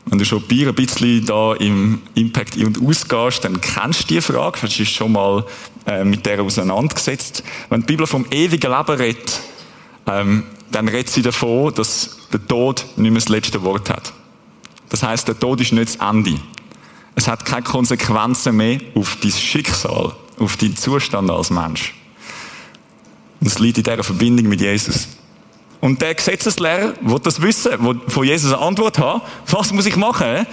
Wenn 0.07 0.19
du 0.19 0.25
schon 0.25 0.43
ein 0.49 0.75
bisschen 0.75 1.25
da 1.25 1.55
im 1.55 2.03
Impact 2.15 2.57
in- 2.57 2.67
und 2.67 2.83
ausgehst, 2.87 3.45
dann 3.45 3.61
kennst 3.61 4.11
du 4.11 4.15
die 4.15 4.21
Frage, 4.21 4.61
hast 4.61 4.75
du 4.75 4.83
dich 4.83 4.93
schon 4.93 5.13
mal 5.13 5.45
äh, 5.87 6.05
mit 6.05 6.27
der 6.27 6.43
auseinandergesetzt. 6.43 7.43
Wenn 7.71 7.81
die 7.81 7.87
Bibel 7.87 8.07
vom 8.07 8.27
ewigen 8.31 8.71
Leben 8.71 8.97
redet, 8.97 9.41
ähm, 10.07 10.45
dann 10.71 10.89
redet 10.89 11.09
sie 11.09 11.23
davon, 11.23 11.73
dass 11.75 12.19
der 12.33 12.47
Tod 12.47 12.85
nicht 12.97 13.11
mehr 13.11 13.21
das 13.21 13.29
letzte 13.29 13.63
Wort 13.63 13.89
hat. 13.89 14.13
Das 14.93 15.03
heißt, 15.03 15.27
der 15.27 15.41
Tod 15.41 15.59
ist 15.63 15.73
nicht 15.73 15.99
das 15.99 16.07
Ende. 16.07 16.39
Es 17.15 17.27
hat 17.27 17.47
keine 17.47 17.63
Konsequenzen 17.63 18.55
mehr 18.55 18.79
auf 18.95 19.17
dein 19.23 19.33
Schicksal, 19.33 20.15
auf 20.39 20.59
deinen 20.59 20.77
Zustand 20.77 21.31
als 21.31 21.49
Mensch. 21.49 21.95
Und 23.41 23.47
es 23.47 23.59
liegt 23.59 23.79
in 23.79 23.85
dieser 23.85 24.05
Verbindung 24.05 24.49
mit 24.49 24.61
Jesus. 24.61 25.09
Und 25.81 26.03
der 26.03 26.15
Gesetzeslehrer 26.15 26.93
will 27.01 27.19
das 27.21 27.41
wissen, 27.41 27.83
will 27.83 28.03
von 28.07 28.25
Jesus 28.27 28.53
eine 28.53 28.61
Antwort 28.61 28.99
haben. 28.99 29.23
Was 29.47 29.73
muss 29.73 29.87
ich 29.87 29.97
machen? 29.97 30.47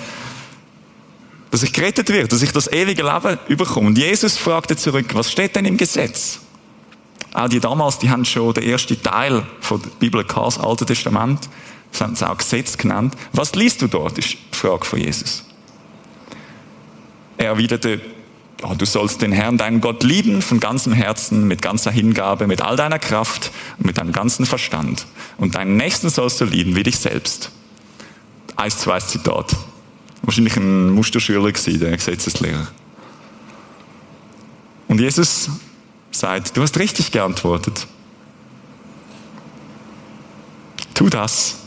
Dass 1.51 1.61
ich 1.61 1.73
gerettet 1.73 2.07
werde, 2.07 2.29
dass 2.29 2.41
ich 2.41 2.53
das 2.53 2.71
ewige 2.71 3.03
Leben 3.03 3.37
überkomme. 3.49 3.87
Und 3.87 3.97
Jesus 3.97 4.37
fragte 4.37 4.77
zurück, 4.77 5.07
was 5.15 5.29
steht 5.29 5.57
denn 5.57 5.65
im 5.65 5.75
Gesetz? 5.75 6.39
Auch 7.33 7.49
die 7.49 7.59
damals, 7.59 7.99
die 7.99 8.09
haben 8.09 8.23
schon 8.23 8.53
den 8.53 8.63
ersten 8.63 9.03
Teil 9.03 9.45
von 9.59 9.81
der 9.81 9.89
Bibel 9.99 10.23
gehabt, 10.23 10.47
das 10.47 10.59
Alte 10.59 10.85
Testament. 10.85 11.49
Das 11.91 12.01
haben 12.01 12.15
sie 12.15 12.29
auch 12.29 12.37
Gesetz 12.37 12.77
genannt. 12.77 13.15
Was 13.33 13.55
liest 13.55 13.81
du 13.81 13.87
dort? 13.87 14.17
ist 14.17 14.33
die 14.33 14.57
Frage 14.57 14.85
von 14.85 14.99
Jesus. 14.99 15.45
Er 17.37 17.47
erwiderte, 17.47 18.01
oh, 18.63 18.73
du 18.77 18.85
sollst 18.85 19.21
den 19.21 19.31
Herrn, 19.31 19.57
deinen 19.57 19.81
Gott 19.81 20.03
lieben 20.03 20.41
von 20.41 20.59
ganzem 20.59 20.93
Herzen, 20.93 21.47
mit 21.47 21.61
ganzer 21.61 21.91
Hingabe, 21.91 22.47
mit 22.47 22.61
all 22.61 22.75
deiner 22.75 22.99
Kraft 22.99 23.51
und 23.77 23.85
mit 23.85 23.97
deinem 23.97 24.11
ganzen 24.11 24.45
Verstand. 24.45 25.05
Und 25.37 25.55
deinen 25.55 25.77
Nächsten 25.77 26.09
sollst 26.09 26.41
du 26.41 26.45
lieben 26.45 26.75
wie 26.75 26.83
dich 26.83 26.97
selbst. 26.97 27.51
Eins, 28.55 28.79
zwei 28.79 28.99
Zitat. 28.99 29.55
Wahrscheinlich 30.21 30.57
ein 30.57 30.89
Musterschüler 30.89 31.51
gewesen, 31.51 31.79
der 31.79 31.95
Gesetzeslehrer. 31.95 32.67
Und 34.89 34.99
Jesus 34.99 35.49
sagt, 36.11 36.57
du 36.57 36.61
hast 36.61 36.77
richtig 36.77 37.11
geantwortet. 37.11 37.87
Tu 40.93 41.07
das, 41.09 41.59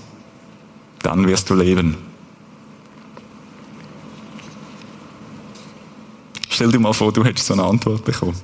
dann 1.03 1.27
wirst 1.27 1.51
du 1.51 1.55
leben. 1.55 1.97
Stell 6.49 6.71
dir 6.71 6.79
mal 6.79 6.93
vor, 6.93 7.13
du 7.13 7.25
hättest 7.25 7.47
so 7.47 7.55
eine 7.55 7.65
Antwort 7.65 8.05
bekommen. 8.05 8.37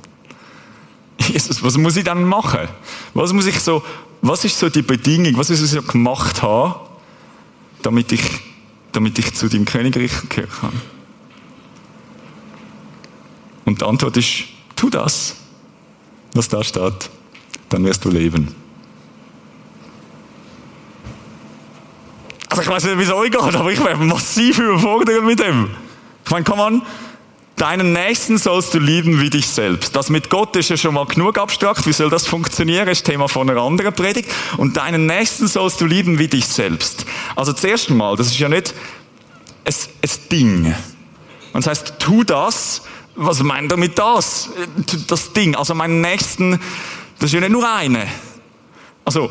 Jesus, 1.19 1.63
was 1.63 1.77
muss 1.77 1.97
ich 1.97 2.05
dann 2.05 2.25
machen? 2.25 2.69
Was 3.15 3.33
muss 3.33 3.47
ich 3.47 3.61
so, 3.61 3.83
was 4.23 4.45
ist 4.45 4.59
so 4.59 4.69
die 4.69 4.83
Bedingung, 4.83 5.37
was 5.37 5.51
muss 5.51 5.61
ich 5.61 5.71
so 5.71 5.83
gemacht 5.83 6.43
haben, 6.43 6.75
damit 7.83 8.13
ich, 8.13 8.23
damit 8.93 9.19
ich 9.19 9.35
zu 9.35 9.49
deinem 9.49 9.67
Königreich 9.67 10.11
gehören 10.29 10.51
kann? 10.61 10.73
Und 13.67 13.83
die 13.83 13.85
Antwort 13.85 14.17
ist, 14.17 14.45
tu 14.75 14.89
das, 14.89 15.37
was 16.33 16.49
da 16.49 16.65
steht, 16.65 17.11
dann 17.69 17.85
wirst 17.85 18.05
du 18.05 18.11
leben. 18.11 18.55
Also 22.49 22.63
ich 22.63 22.69
weiß 22.69 22.85
nicht, 22.85 22.99
wie 22.99 23.03
es 23.03 23.13
euch 23.13 23.31
geht, 23.31 23.55
aber 23.55 23.71
ich 23.71 23.83
wäre 23.85 23.97
massiv 23.99 24.59
überfordert 24.59 25.23
mit 25.25 25.39
dem. 25.39 25.71
Ich 26.25 26.31
meine, 26.31 26.45
komm 26.45 26.61
an, 26.61 26.83
deinen 27.57 27.93
Nächsten 27.93 28.39
sollst 28.39 28.73
du 28.75 28.79
lieben 28.79 29.21
wie 29.21 29.31
dich 29.31 29.47
selbst. 29.47 29.95
Das 29.95 30.09
mit 30.09 30.31
Gott 30.31 30.57
ist 30.57 30.71
ja 30.71 30.77
schon 30.77 30.95
mal 30.95 31.07
genug 31.07 31.39
abstrakt. 31.39 31.87
Wie 31.87 31.93
soll 31.93 32.11
das 32.11 32.27
funktionieren? 32.27 32.89
Ist 32.89 33.05
Thema 33.05 33.29
von 33.29 33.51
einer 33.51 33.61
anderen 33.61 33.93
Predigt. 33.93 34.31
Und 34.57 34.77
deinen 34.77 35.07
Nächsten 35.07 35.47
sollst 35.47 35.81
du 35.81 35.87
lieben 35.87 36.19
wie 36.19 36.29
dich 36.29 36.47
selbst. 36.47 37.05
Also 37.37 37.53
zuerst 37.53 37.91
einmal, 37.91 38.17
das 38.17 38.29
ist 38.29 38.39
ja 38.39 38.49
nicht 38.49 38.75
ein, 39.65 39.75
ein 40.03 40.11
Ding. 40.31 40.67
Und 41.53 41.67
das 41.67 41.67
heißt, 41.67 41.95
tu 41.99 42.25
das. 42.25 42.83
Was 43.21 43.43
meint 43.43 43.73
er 43.73 43.79
mit 43.79 43.99
das? 43.99 44.51
Das 45.09 45.33
Ding. 45.33 45.57
Also 45.57 45.75
meinen 45.75 46.01
Nächsten, 46.01 46.61
das 47.19 47.31
ist 47.31 47.33
ja 47.33 47.41
nicht 47.41 47.51
nur 47.51 47.69
eine. 47.69 48.07
Also, 49.05 49.31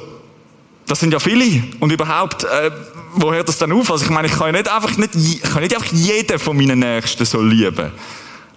das 0.87 0.99
sind 0.99 1.13
ja 1.13 1.19
viele. 1.19 1.63
Und 1.79 1.91
überhaupt, 1.91 2.45
äh, 2.45 2.71
wo 3.13 3.31
hört 3.33 3.47
das 3.47 3.57
dann 3.57 3.71
auf? 3.71 3.91
Also 3.91 4.05
ich 4.05 4.11
meine, 4.11 4.27
ich 4.27 4.33
kann 4.33 4.47
ja 4.47 4.53
nicht 4.53 4.73
einfach, 4.73 4.97
nicht, 4.97 5.15
ich 5.15 5.41
kann 5.41 5.61
nicht 5.61 5.75
einfach 5.75 5.91
jeden 5.91 6.39
von 6.39 6.55
meinen 6.55 6.79
Nächsten 6.79 7.25
so 7.25 7.41
lieben. 7.41 7.91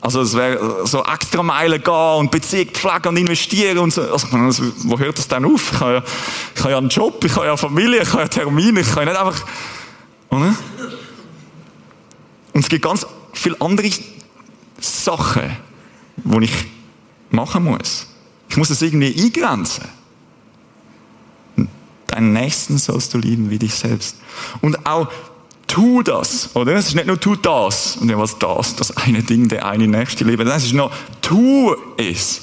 Also 0.00 0.22
es 0.22 0.34
wäre 0.34 0.86
so 0.86 1.04
extra 1.04 1.42
Meilen 1.42 1.82
gehen 1.82 2.16
und 2.18 2.30
Beziehung 2.30 2.68
pflegen 2.68 3.08
und 3.08 3.16
investieren 3.18 3.78
und 3.78 3.92
so. 3.92 4.02
Also, 4.02 4.28
wo 4.84 4.98
hört 4.98 5.18
das 5.18 5.28
dann 5.28 5.44
auf? 5.44 5.72
Ich 5.72 5.80
habe, 5.80 5.94
ja, 5.94 6.02
ich 6.54 6.60
habe 6.60 6.70
ja 6.70 6.78
einen 6.78 6.88
Job, 6.88 7.22
ich 7.22 7.36
habe 7.36 7.46
ja 7.46 7.56
Familie, 7.56 8.00
ich 8.02 8.12
habe 8.12 8.22
ja 8.22 8.28
Termine, 8.28 8.80
ich 8.80 8.90
kann 8.90 9.06
ja 9.06 9.12
nicht 9.12 9.20
einfach... 9.20 9.46
Oder? 10.30 10.54
Und 12.52 12.60
es 12.60 12.68
gibt 12.68 12.82
ganz 12.82 13.06
viele 13.34 13.60
andere 13.60 13.90
Sachen, 14.80 15.56
die 16.16 16.44
ich 16.44 16.52
machen 17.30 17.64
muss. 17.64 18.06
Ich 18.48 18.56
muss 18.56 18.70
es 18.70 18.80
irgendwie 18.80 19.14
eingrenzen. 19.22 19.84
Deinen 22.10 22.32
Nächsten 22.32 22.78
sollst 22.78 23.14
du 23.14 23.18
lieben 23.18 23.50
wie 23.50 23.58
dich 23.58 23.74
selbst. 23.74 24.16
Und 24.60 24.86
auch 24.86 25.08
tu 25.66 26.02
das, 26.02 26.50
oder? 26.54 26.74
Es 26.74 26.88
ist 26.88 26.94
nicht 26.94 27.06
nur 27.06 27.18
tu 27.18 27.36
das, 27.36 27.96
und 27.96 28.08
ja, 28.10 28.18
was 28.18 28.38
das, 28.38 28.76
das 28.76 28.96
eine 28.96 29.22
Ding, 29.22 29.48
der 29.48 29.66
eine 29.66 29.86
Nächste 29.86 30.24
lieben. 30.24 30.46
Das 30.46 30.64
ist 30.64 30.72
noch 30.72 30.90
tu 31.22 31.74
es. 31.96 32.42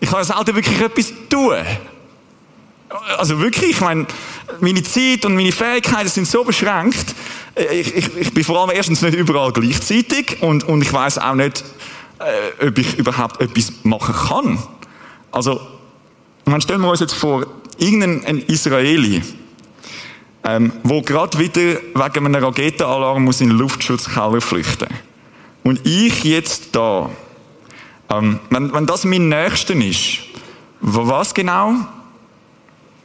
Ich 0.00 0.10
kann 0.10 0.22
selten 0.22 0.54
wirklich 0.54 0.80
etwas 0.80 1.12
tun. 1.28 1.56
Also 3.18 3.40
wirklich, 3.40 3.70
ich 3.72 3.80
meine, 3.80 4.06
meine 4.60 4.82
Zeit 4.82 5.24
und 5.24 5.34
meine 5.34 5.52
Fähigkeiten 5.52 6.08
sind 6.08 6.26
so 6.26 6.44
beschränkt. 6.44 7.14
Ich, 7.72 7.94
ich, 7.94 8.16
ich 8.16 8.32
bin 8.32 8.44
vor 8.44 8.60
allem 8.60 8.70
erstens 8.70 9.02
nicht 9.02 9.14
überall 9.14 9.52
gleichzeitig 9.52 10.38
und, 10.40 10.64
und 10.64 10.82
ich 10.82 10.92
weiß 10.92 11.18
auch 11.18 11.34
nicht, 11.34 11.64
äh, 12.20 12.66
ob 12.68 12.78
ich 12.78 12.98
überhaupt 12.98 13.40
etwas 13.40 13.72
machen 13.82 14.14
kann. 14.14 14.62
Also, 15.32 15.60
man 16.44 16.60
stellen 16.60 16.80
wir 16.80 16.90
uns 16.90 17.00
jetzt 17.00 17.14
vor, 17.14 17.46
irgendein 17.78 18.38
Israeli, 18.46 19.22
ähm, 20.44 20.72
wo 20.82 21.02
gerade 21.02 21.38
wieder 21.38 21.80
wegen 21.94 22.26
einem 22.26 22.44
Raketenalarm 22.44 23.24
muss 23.24 23.40
in 23.40 23.48
den 23.48 23.58
Luftschutzkeller 23.58 24.40
flüchten. 24.40 24.88
Und 25.64 25.84
ich 25.86 26.24
jetzt 26.24 26.74
da, 26.74 27.10
ähm, 28.10 28.40
wenn, 28.50 28.72
wenn 28.72 28.86
das 28.86 29.04
mein 29.04 29.28
Nächster 29.28 29.74
ist, 29.74 30.20
was 30.80 31.34
genau, 31.34 31.74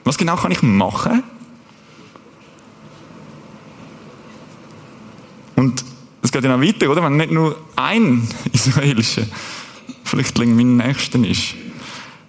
was 0.03 0.17
genau 0.17 0.35
kann 0.35 0.51
ich 0.51 0.61
machen? 0.61 1.23
Und 5.55 5.83
es 6.21 6.31
geht 6.31 6.43
ja 6.43 6.55
noch 6.55 6.65
weiter, 6.65 6.89
oder? 6.89 7.03
Wenn 7.03 7.17
nicht 7.17 7.31
nur 7.31 7.57
ein 7.75 8.27
israelischer 8.53 9.23
Flüchtling 10.03 10.55
mein 10.55 10.77
Nächster 10.77 11.19
ist, 11.19 11.55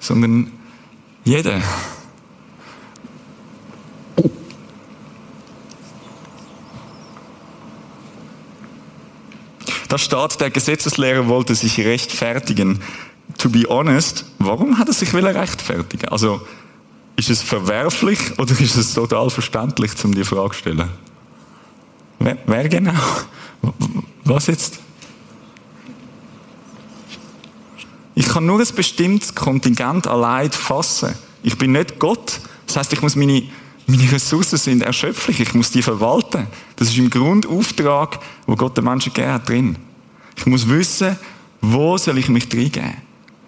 sondern 0.01 0.51
jeder. 1.25 1.63
Da 9.95 9.99
steht, 9.99 10.41
der 10.41 10.51
Gesetzeslehrer 10.51 11.29
wollte 11.29 11.55
sich 11.55 11.79
rechtfertigen. 11.79 12.81
To 13.39 13.49
be 13.49 13.63
honest, 13.69 14.25
warum 14.41 14.77
hat 14.77 14.89
er 14.89 14.93
sich 14.93 15.15
rechtfertigen? 15.15 16.09
Also, 16.09 16.41
ist 17.15 17.31
es 17.31 17.43
verwerflich 17.43 18.37
oder 18.41 18.59
ist 18.59 18.75
es 18.75 18.95
total 18.95 19.31
verständlich, 19.31 19.93
um 20.03 20.13
die 20.13 20.25
Frage 20.25 20.51
zu 20.51 20.59
stellen? 20.59 20.89
Wer, 22.19 22.39
wer 22.45 22.69
genau? 22.69 22.99
Was 24.25 24.49
jetzt? 24.49 24.81
Ich 28.17 28.27
kann 28.27 28.47
nur 28.47 28.59
ein 28.59 28.75
bestimmtes 28.75 29.33
Kontingent 29.33 30.09
allein 30.09 30.51
fassen. 30.51 31.15
Ich 31.45 31.57
bin 31.57 31.71
nicht 31.71 32.01
Gott. 32.01 32.41
Das 32.67 32.79
heißt, 32.79 32.93
ich 32.95 33.01
muss 33.01 33.15
meine, 33.15 33.45
meine 33.87 34.11
Ressourcen 34.11 34.57
sind 34.57 34.83
erschöpflich. 34.83 35.41
Ich 35.41 35.55
muss 35.55 35.71
die 35.71 35.83
verwalten. 35.83 36.47
Das 36.77 36.89
ist 36.89 36.99
im 36.99 37.11
Grundauftrag, 37.11 38.19
wo 38.47 38.57
Gott 38.57 38.77
den 38.77 38.85
Menschen 38.85 39.13
gegeben 39.13 39.33
hat, 39.33 39.49
drin. 39.49 39.77
Ich 40.37 40.47
muss 40.47 40.69
wissen, 40.69 41.17
wo 41.61 41.97
soll 41.99 42.19
ich 42.19 42.29
mich 42.29 42.45
reingeben? 42.53 42.95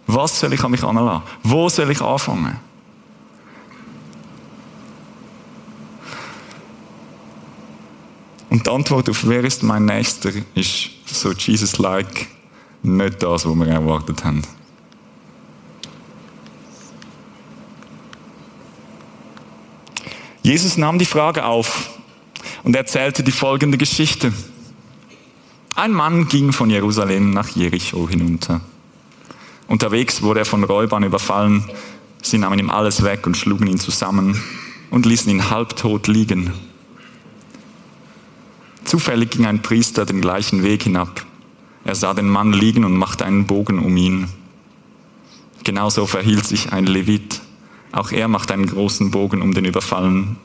Was 0.07 0.39
soll 0.39 0.53
ich 0.53 0.63
an 0.63 0.71
mich 0.71 0.83
anlassen? 0.83 1.23
Wo 1.43 1.69
soll 1.69 1.91
ich 1.91 2.01
anfangen? 2.01 2.57
Und 8.51 8.67
die 8.67 8.71
Antwort 8.71 9.11
auf 9.11 9.27
wer 9.27 9.45
ist 9.45 9.63
mein 9.63 9.85
Nächster 9.85 10.31
ist 10.55 10.91
so 11.05 11.33
Jesus-like 11.33 12.29
nicht 12.83 13.23
das, 13.23 13.45
was 13.45 13.55
wir 13.55 13.67
erwartet 13.67 14.25
haben. 14.25 14.43
Jesus 20.47 20.77
nahm 20.77 21.01
die 21.01 21.07
Frage 21.07 21.45
auf 21.45 21.91
und 22.63 22.77
erzählte 22.77 23.25
die 23.25 23.33
folgende 23.33 23.79
Geschichte. 23.79 24.33
Ein 25.75 25.91
Mann 25.91 26.29
ging 26.29 26.53
von 26.53 26.71
Jerusalem 26.71 27.31
nach 27.31 27.49
Jericho 27.49 28.09
hinunter. 28.09 28.61
Unterwegs 29.67 30.23
wurde 30.23 30.39
er 30.39 30.47
von 30.47 30.63
Räubern 30.63 31.03
überfallen. 31.03 31.69
Sie 32.23 32.39
nahmen 32.39 32.61
ihm 32.61 32.71
alles 32.71 33.03
weg 33.03 33.27
und 33.27 33.37
schlugen 33.37 33.67
ihn 33.67 33.81
zusammen 33.81 34.41
und 34.93 35.05
ließen 35.05 35.29
ihn 35.33 35.51
halbtot 35.51 36.07
liegen. 36.07 36.53
Zufällig 38.85 39.31
ging 39.31 39.47
ein 39.47 39.63
Priester 39.63 40.07
den 40.07 40.21
gleichen 40.21 40.63
Weg 40.63 40.85
hinab. 40.85 41.27
Er 41.83 41.97
sah 41.97 42.15
den 42.15 42.29
Mann 42.29 42.53
liegen 42.53 42.85
und 42.85 42.97
machte 42.97 43.25
einen 43.25 43.49
Bogen 43.49 43.81
um 43.81 43.97
ihn. 43.97 44.29
Genauso 45.65 46.07
verhielt 46.07 46.47
sich 46.47 46.73
ein 46.73 46.87
Levit. 46.87 47.41
Auch 47.93 48.13
er 48.13 48.29
machte 48.29 48.55
einen 48.55 48.67
großen 48.67 49.11
Bogen 49.11 49.43
um 49.43 49.55
den 49.55 49.65
Überfallen. 49.65 50.37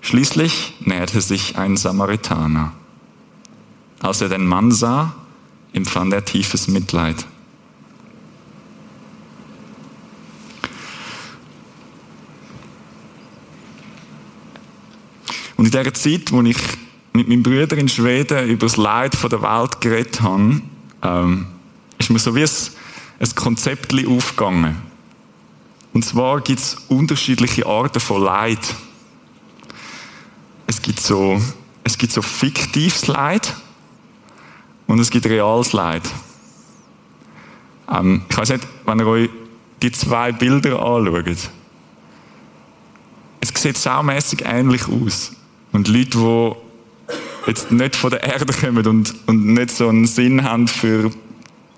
Schließlich 0.00 0.74
näherte 0.80 1.20
sich 1.20 1.56
ein 1.58 1.76
Samaritaner. 1.76 2.72
Als 4.00 4.20
er 4.20 4.28
den 4.28 4.46
Mann 4.46 4.72
sah, 4.72 5.14
empfand 5.72 6.12
er 6.12 6.24
tiefes 6.24 6.68
Mitleid. 6.68 7.26
Und 15.56 15.64
in 15.64 15.72
der 15.72 15.92
Zeit, 15.92 16.30
wo 16.30 16.40
ich 16.42 16.56
mit 17.12 17.28
meinem 17.28 17.42
Bruder 17.42 17.76
in 17.76 17.88
Schweden 17.88 18.48
über 18.48 18.66
das 18.66 18.76
Leid 18.76 19.14
der 19.20 19.42
Welt 19.42 19.80
geredet 19.80 20.20
habe, 20.20 20.62
ähm, 21.02 21.46
ist 21.98 22.10
mir 22.10 22.20
so 22.20 22.34
wie 22.36 22.44
ein 22.44 23.34
Konzept 23.34 23.92
aufgegangen. 24.06 24.87
Und 25.98 26.04
zwar 26.04 26.40
gibt 26.42 26.60
es 26.60 26.76
unterschiedliche 26.86 27.66
Arten 27.66 27.98
von 27.98 28.22
Leid. 28.22 28.60
Es 30.68 30.80
gibt 30.80 31.00
so, 31.00 31.42
es 31.82 31.98
gibt 31.98 32.12
so 32.12 32.22
fiktives 32.22 33.08
Leid 33.08 33.52
und 34.86 35.00
es 35.00 35.10
gibt 35.10 35.26
reales 35.26 35.72
Leid. 35.72 36.04
Ähm, 37.92 38.22
ich 38.30 38.38
weiß 38.38 38.50
nicht, 38.50 38.64
wenn 38.86 39.00
ihr 39.00 39.06
euch 39.08 39.30
die 39.82 39.90
zwei 39.90 40.30
Bilder 40.30 40.80
anschaut, 40.80 41.50
es 43.40 43.52
sieht 43.56 43.76
saumässig 43.76 44.44
ähnlich 44.44 44.86
aus. 44.86 45.32
Und 45.72 45.88
Leute, 45.88 46.56
die 47.44 47.50
jetzt 47.50 47.72
nicht 47.72 47.96
von 47.96 48.10
der 48.10 48.22
Erde 48.22 48.46
kommen 48.52 48.86
und, 48.86 49.16
und 49.26 49.46
nicht 49.46 49.72
so 49.72 49.88
einen 49.88 50.06
Sinn 50.06 50.44
haben 50.44 50.68
für 50.68 51.10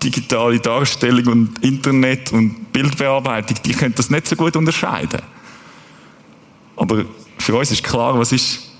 digitale 0.03 0.59
Darstellung 0.59 1.27
und 1.27 1.63
Internet 1.63 2.31
und 2.31 2.71
Bildbearbeitung, 2.71 3.57
die 3.63 3.73
können 3.73 3.93
das 3.95 4.09
nicht 4.09 4.27
so 4.27 4.35
gut 4.35 4.55
unterscheiden. 4.55 5.21
Aber 6.75 7.05
für 7.37 7.55
uns 7.55 7.71
ist 7.71 7.83
klar, 7.83 8.17
was 8.17 8.31
ist, 8.31 8.71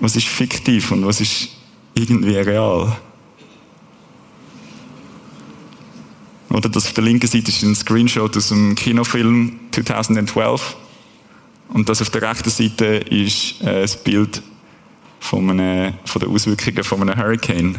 was 0.00 0.16
ist 0.16 0.26
fiktiv 0.26 0.90
und 0.92 1.06
was 1.06 1.20
ist 1.20 1.48
irgendwie 1.94 2.36
real. 2.36 2.96
Oder 6.50 6.68
das 6.68 6.86
auf 6.86 6.92
der 6.92 7.04
linken 7.04 7.26
Seite 7.26 7.50
ist 7.50 7.62
ein 7.62 7.74
Screenshot 7.74 8.36
aus 8.36 8.48
dem 8.48 8.74
Kinofilm 8.74 9.58
2012. 9.72 10.76
Und 11.68 11.88
das 11.88 12.00
auf 12.00 12.10
der 12.10 12.22
rechten 12.22 12.50
Seite 12.50 12.84
ist 12.84 13.60
äh, 13.60 13.82
das 13.82 14.02
Bild 14.02 14.42
von, 15.20 15.50
einem, 15.50 15.94
von 16.04 16.20
den 16.20 16.30
Auswirkungen 16.30 16.84
von 16.84 17.02
einem 17.02 17.18
Hurricane 17.18 17.76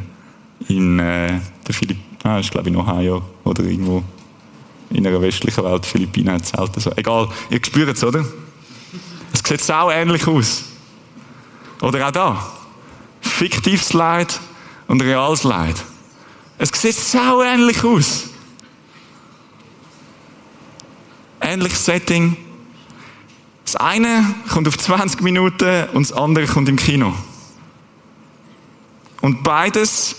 in 0.67 0.99
äh, 0.99 1.39
der 1.65 1.73
Philippinen, 1.73 2.06
ah, 2.27 2.39
ist 2.39 2.51
glaube 2.51 2.69
ich 2.69 2.75
in 2.75 2.79
Ohio 2.79 3.21
oder 3.43 3.63
irgendwo 3.63 4.03
in 4.89 5.05
einer 5.05 5.21
westlichen 5.21 5.63
Welt, 5.63 5.85
Philippinen 5.85 6.33
hat 6.33 6.43
es 6.43 6.49
selten 6.49 6.79
so. 6.79 6.91
Egal, 6.95 7.29
ihr 7.49 7.59
spürt 7.63 7.95
es, 7.95 8.03
oder? 8.03 8.25
Es 9.33 9.41
sieht 9.45 9.61
sau 9.61 9.89
ähnlich 9.89 10.25
aus. 10.27 10.65
Oder 11.81 12.07
auch 12.07 12.11
da. 12.11 12.53
Fiktives 13.21 13.93
Leid 13.93 14.39
und 14.87 15.01
reales 15.01 15.43
Leid. 15.43 15.75
Es 16.57 16.69
sieht 16.69 16.95
sau 16.95 17.41
ähnlich 17.41 17.83
aus. 17.83 18.29
Ähnliches 21.41 21.85
Setting. 21.85 22.37
Das 23.63 23.75
eine 23.75 24.23
kommt 24.49 24.67
auf 24.67 24.77
20 24.77 25.21
Minuten 25.21 25.89
und 25.93 26.09
das 26.09 26.13
andere 26.13 26.47
kommt 26.47 26.69
im 26.69 26.77
Kino. 26.77 27.13
Und 29.21 29.43
beides 29.43 30.15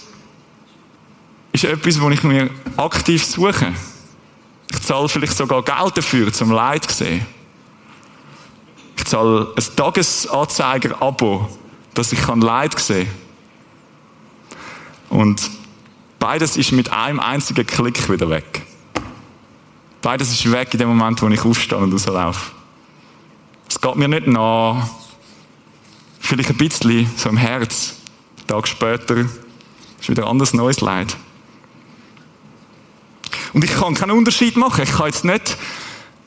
ist 1.64 1.71
etwas, 1.71 2.01
wo 2.01 2.09
ich 2.11 2.23
mir 2.23 2.51
aktiv 2.77 3.25
suche. 3.25 3.73
Ich 4.71 4.81
zahle 4.83 5.09
vielleicht 5.09 5.37
sogar 5.37 5.62
Geld 5.62 5.97
dafür, 5.97 6.33
zum 6.33 6.53
Leid 6.53 6.85
zu 6.85 7.05
sehen. 7.05 7.27
Ich 8.97 9.05
zahle 9.07 9.53
ein 9.57 9.77
Tagesanzeiger-Abo, 9.77 11.49
dass 11.94 12.12
ich 12.12 12.27
Leid 12.27 12.79
sehen 12.79 13.09
kann. 15.09 15.18
Und 15.18 15.51
beides 16.18 16.57
ist 16.57 16.71
mit 16.73 16.92
einem 16.92 17.18
einzigen 17.18 17.66
Klick 17.66 18.09
wieder 18.09 18.31
weg. 18.31 18.62
Beides 20.01 20.31
ist 20.31 20.51
weg 20.53 20.73
in 20.75 20.79
dem 20.79 20.88
Moment, 20.88 21.21
wo 21.23 21.29
ich 21.29 21.44
aufstehe 21.44 21.79
und 21.79 21.92
rauslaufe. 21.92 22.53
Es 23.68 23.81
geht 23.81 23.97
mir 23.97 24.09
nicht 24.09 24.29
nach, 24.29 24.88
vielleicht 26.21 26.51
ein 26.51 26.57
bisschen 26.57 27.11
so 27.16 27.29
im 27.29 27.37
Herz, 27.37 27.97
Tag 28.47 28.68
später 28.68 29.16
ist 29.16 30.09
wieder 30.09 30.23
ein 30.25 30.31
anderes 30.31 30.55
neues 30.55 30.81
Leid. 30.81 31.16
Und 33.59 33.64
ich 33.64 33.73
kann 33.75 33.92
keinen 33.97 34.12
Unterschied 34.12 34.57
machen. 34.57 34.85
Ich 34.85 34.92
kann 34.92 35.07
jetzt 35.07 35.25
nicht 35.25 35.57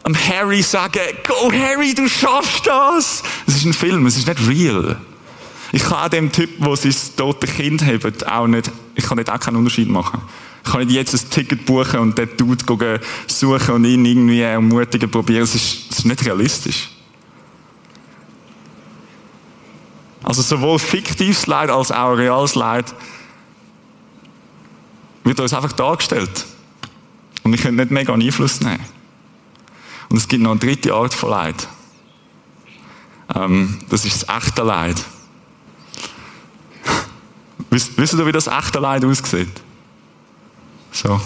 am 0.03 0.13
Harry 0.13 0.61
sagen, 0.61 0.99
go 1.25 1.49
Harry, 1.49 1.93
du 1.93 2.09
schaffst 2.09 2.67
das. 2.67 3.23
Es 3.47 3.55
ist 3.55 3.63
ein 3.63 3.71
Film, 3.71 4.05
es 4.05 4.17
ist 4.17 4.27
nicht 4.27 4.49
real. 4.49 4.99
Ich 5.71 5.81
kann 5.81 5.99
auch 5.99 6.09
dem 6.09 6.29
Typ, 6.29 6.61
der 6.61 6.75
sein 6.75 6.93
totes 7.15 7.53
Kind 7.53 7.85
hat, 7.85 8.27
auch 8.27 8.47
nicht, 8.47 8.69
ich 8.95 9.05
kann 9.05 9.17
nicht 9.17 9.29
auch 9.29 9.39
keinen 9.39 9.55
Unterschied 9.55 9.87
machen. 9.87 10.21
Ich 10.65 10.71
kann 10.73 10.85
nicht 10.85 10.93
jetzt 10.93 11.13
ein 11.13 11.29
Ticket 11.29 11.65
buchen 11.65 12.01
und 12.01 12.17
den 12.17 12.35
Dude 12.35 12.99
suchen 13.27 13.75
und 13.75 13.85
ihn 13.85 14.03
irgendwie 14.03 14.41
ermutigen, 14.41 15.09
probieren. 15.09 15.43
Es 15.43 15.55
ist, 15.55 15.89
ist 15.89 16.05
nicht 16.05 16.25
realistisch. 16.25 16.89
Also 20.21 20.41
sowohl 20.41 20.79
fiktives 20.79 21.47
Leid 21.47 21.69
als 21.69 21.93
auch 21.93 22.11
reales 22.11 22.55
Leid 22.55 22.93
wird 25.23 25.39
uns 25.39 25.53
einfach 25.53 25.71
dargestellt. 25.71 26.45
Und 27.43 27.51
wir 27.51 27.59
können 27.59 27.77
nicht 27.77 27.91
mega 27.91 28.13
Einfluss 28.13 28.61
nehmen. 28.61 28.85
Und 30.09 30.17
es 30.17 30.27
gibt 30.27 30.43
noch 30.43 30.51
eine 30.51 30.59
dritte 30.59 30.93
Art 30.93 31.13
von 31.13 31.29
Leid. 31.29 31.67
Ähm, 33.33 33.79
das 33.89 34.05
ist 34.05 34.23
das 34.23 34.43
echte 34.43 34.63
Leid. 34.63 35.03
Wisst, 37.69 37.97
ihr, 37.97 38.25
wie 38.25 38.31
das 38.33 38.47
echte 38.47 38.79
Leid 38.79 39.05
aussieht? 39.05 39.61
So. 40.91 41.21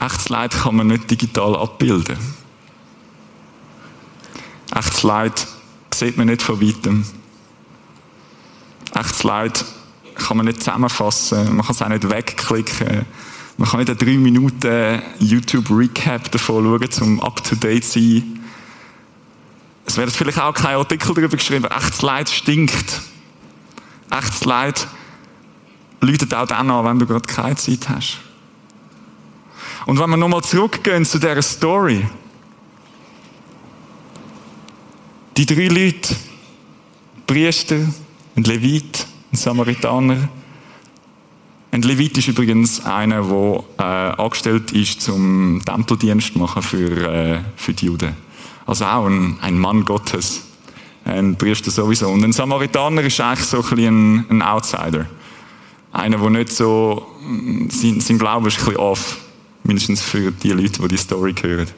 Echtes 0.00 0.28
Leid 0.28 0.50
kann 0.50 0.74
man 0.74 0.88
nicht 0.88 1.08
digital 1.08 1.56
abbilden. 1.56 2.18
Echtes 4.74 5.02
Leid 5.04 5.46
sieht 5.94 6.16
man 6.16 6.26
nicht 6.26 6.42
von 6.42 6.60
weitem. 6.60 7.04
Echtes 8.94 9.22
Leid 9.24 9.64
kann 10.14 10.36
man 10.36 10.46
nicht 10.46 10.60
zusammenfassen, 10.60 11.56
man 11.56 11.66
kann 11.66 11.74
es 11.74 11.82
auch 11.82 11.88
nicht 11.88 12.08
wegklicken. 12.08 13.04
Man 13.56 13.68
kann 13.68 13.80
nicht 13.80 13.90
eine 13.90 13.98
3 13.98 14.18
Minuten 14.18 15.02
YouTube-Recap 15.20 16.30
davon 16.30 16.64
schauen, 16.64 17.02
um 17.02 17.20
up-to-date 17.20 17.84
zu 17.84 18.00
sein. 18.00 18.40
Es 19.86 19.96
werden 19.96 20.10
vielleicht 20.10 20.40
auch 20.40 20.54
kein 20.54 20.76
Artikel 20.76 21.14
darüber 21.14 21.36
geschrieben, 21.36 21.66
echtes 21.66 22.02
Leid 22.02 22.28
stinkt. 22.28 23.02
Echtes 24.10 24.44
Leid 24.44 24.88
läutet 26.00 26.34
auch 26.34 26.46
dann 26.46 26.70
an, 26.70 26.84
wenn 26.84 26.98
du 26.98 27.06
gerade 27.06 27.28
keine 27.28 27.56
Zeit 27.56 27.88
hast. 27.88 28.18
Und 29.86 29.98
wenn 29.98 30.10
wir 30.10 30.16
nochmal 30.16 30.42
zurückgehen 30.42 31.04
zu 31.04 31.18
dieser 31.18 31.42
Story. 31.42 32.06
Die 35.36 35.46
drei 35.46 35.66
Leute, 35.66 36.16
Priester, 37.26 37.76
ein 38.36 38.44
Levit, 38.44 39.06
ein 39.32 39.36
Samaritaner. 39.36 40.28
Ein 41.70 41.82
Levit 41.82 42.18
ist 42.18 42.28
übrigens 42.28 42.84
einer, 42.84 43.22
der 43.22 43.64
äh, 43.78 44.22
angestellt 44.22 44.72
ist, 44.72 45.02
zum 45.02 45.62
Tempeldienst 45.64 46.36
machen 46.36 46.62
für, 46.62 47.12
äh, 47.12 47.40
für 47.56 47.72
die 47.72 47.86
Juden. 47.86 48.16
Also 48.66 48.86
auch 48.86 49.06
ein, 49.06 49.38
ein 49.40 49.58
Mann 49.58 49.84
Gottes. 49.84 50.46
Ein 51.04 51.36
Priester 51.36 51.70
sowieso. 51.70 52.08
Und 52.08 52.24
ein 52.24 52.32
Samaritaner 52.32 53.02
ist 53.02 53.20
eigentlich 53.20 53.46
so 53.46 53.58
ein 53.58 53.76
bisschen 53.76 54.26
ein, 54.30 54.42
Outsider. 54.42 55.06
Einer, 55.92 56.18
der 56.18 56.30
nicht 56.30 56.50
so, 56.50 57.06
sein, 57.68 58.00
sein 58.00 58.18
Glaube 58.18 58.48
ist 58.48 58.58
ein 58.58 58.64
bisschen 58.64 58.76
off. 58.78 59.18
Mindestens 59.64 60.02
für 60.02 60.32
die 60.32 60.50
Leute, 60.50 60.82
die 60.82 60.88
die 60.88 60.96
Story 60.96 61.34
hören. 61.40 61.68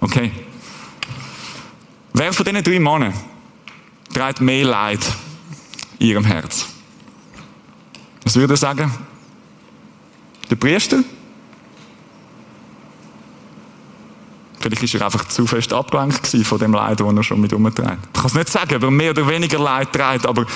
Okay. 0.00 0.32
Wer 2.12 2.32
von 2.32 2.44
diesen 2.44 2.62
drei 2.62 2.78
Männern 2.78 3.14
trägt 4.12 4.40
mehr 4.40 4.64
Leid 4.64 5.00
ihrem 6.02 6.24
Herz? 6.24 6.66
Was 8.24 8.36
würde 8.36 8.54
er 8.54 8.58
sagen? 8.58 8.92
Der 10.50 10.56
Priester? 10.56 11.02
Vielleicht 14.60 14.82
ist 14.82 14.94
er 14.94 15.04
einfach 15.04 15.26
zu 15.26 15.46
fest 15.46 15.72
abgelenkt 15.72 16.26
von 16.26 16.58
dem 16.58 16.72
Leid, 16.72 17.00
das 17.00 17.16
er 17.16 17.22
schon 17.22 17.40
mit 17.40 17.52
umträgt. 17.52 17.98
Ich 18.06 18.12
kann 18.12 18.26
es 18.26 18.34
nicht 18.34 18.48
sagen, 18.48 18.76
ob 18.76 18.82
er 18.82 18.90
mehr 18.90 19.10
oder 19.10 19.28
weniger 19.28 19.58
Leid 19.58 19.92
trägt, 19.92 20.24
aber 20.26 20.46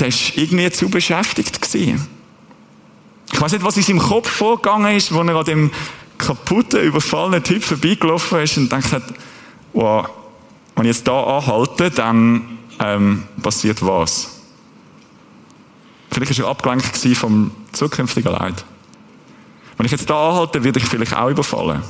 der 0.00 0.08
war 0.08 0.18
irgendwie 0.34 0.70
zu 0.70 0.88
beschäftigt. 0.88 1.60
Ich 1.74 3.40
weiß 3.40 3.52
nicht, 3.52 3.64
was 3.64 3.76
in 3.76 3.82
seinem 3.82 3.98
Kopf 4.00 4.28
vorgegangen 4.28 4.96
ist, 4.96 5.14
wo 5.14 5.20
er 5.20 5.36
an 5.36 5.44
dem 5.44 5.70
kaputten, 6.18 6.80
überfallenen 6.80 7.44
Typ 7.44 7.62
vorbeigelaufen 7.62 8.40
ist 8.40 8.56
und 8.56 8.72
denkt 8.72 8.92
hat, 8.92 9.04
wow, 9.72 10.08
wenn 10.74 10.86
ich 10.86 10.96
jetzt 10.96 11.06
da 11.06 11.38
anhalte, 11.38 11.90
dann 11.90 12.55
ähm, 12.80 13.24
passiert 13.42 13.84
was. 13.84 14.40
Vielleicht 16.10 16.38
war 16.38 16.46
er 16.46 16.50
abgelenkt 16.50 17.16
vom 17.16 17.50
zukünftigen 17.72 18.32
Leid. 18.32 18.64
Wenn 19.76 19.86
ich 19.86 19.92
jetzt 19.92 20.08
da 20.08 20.30
anhalte, 20.30 20.64
werde 20.64 20.78
ich 20.78 20.86
vielleicht 20.86 21.14
auch 21.14 21.28
überfallen. 21.28 21.82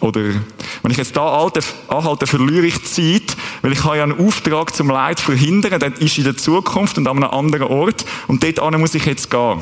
Oder 0.00 0.20
wenn 0.82 0.90
ich 0.90 0.96
jetzt 0.96 1.16
da 1.16 1.48
anhalte, 1.88 2.26
verliere 2.26 2.66
ich 2.66 2.84
Zeit, 2.84 3.36
weil 3.62 3.72
ich 3.72 3.84
habe 3.84 3.96
ja 3.96 4.04
einen 4.04 4.26
Auftrag 4.26 4.74
zum 4.74 4.88
Leid 4.88 5.18
verhindern, 5.18 5.80
der 5.80 6.00
ist 6.00 6.18
in 6.18 6.24
der 6.24 6.36
Zukunft 6.36 6.98
und 6.98 7.06
an 7.08 7.22
einem 7.22 7.30
anderen 7.30 7.68
Ort 7.68 8.04
und 8.28 8.42
dort 8.42 8.78
muss 8.78 8.94
ich 8.94 9.04
jetzt 9.06 9.30
gehen. 9.30 9.60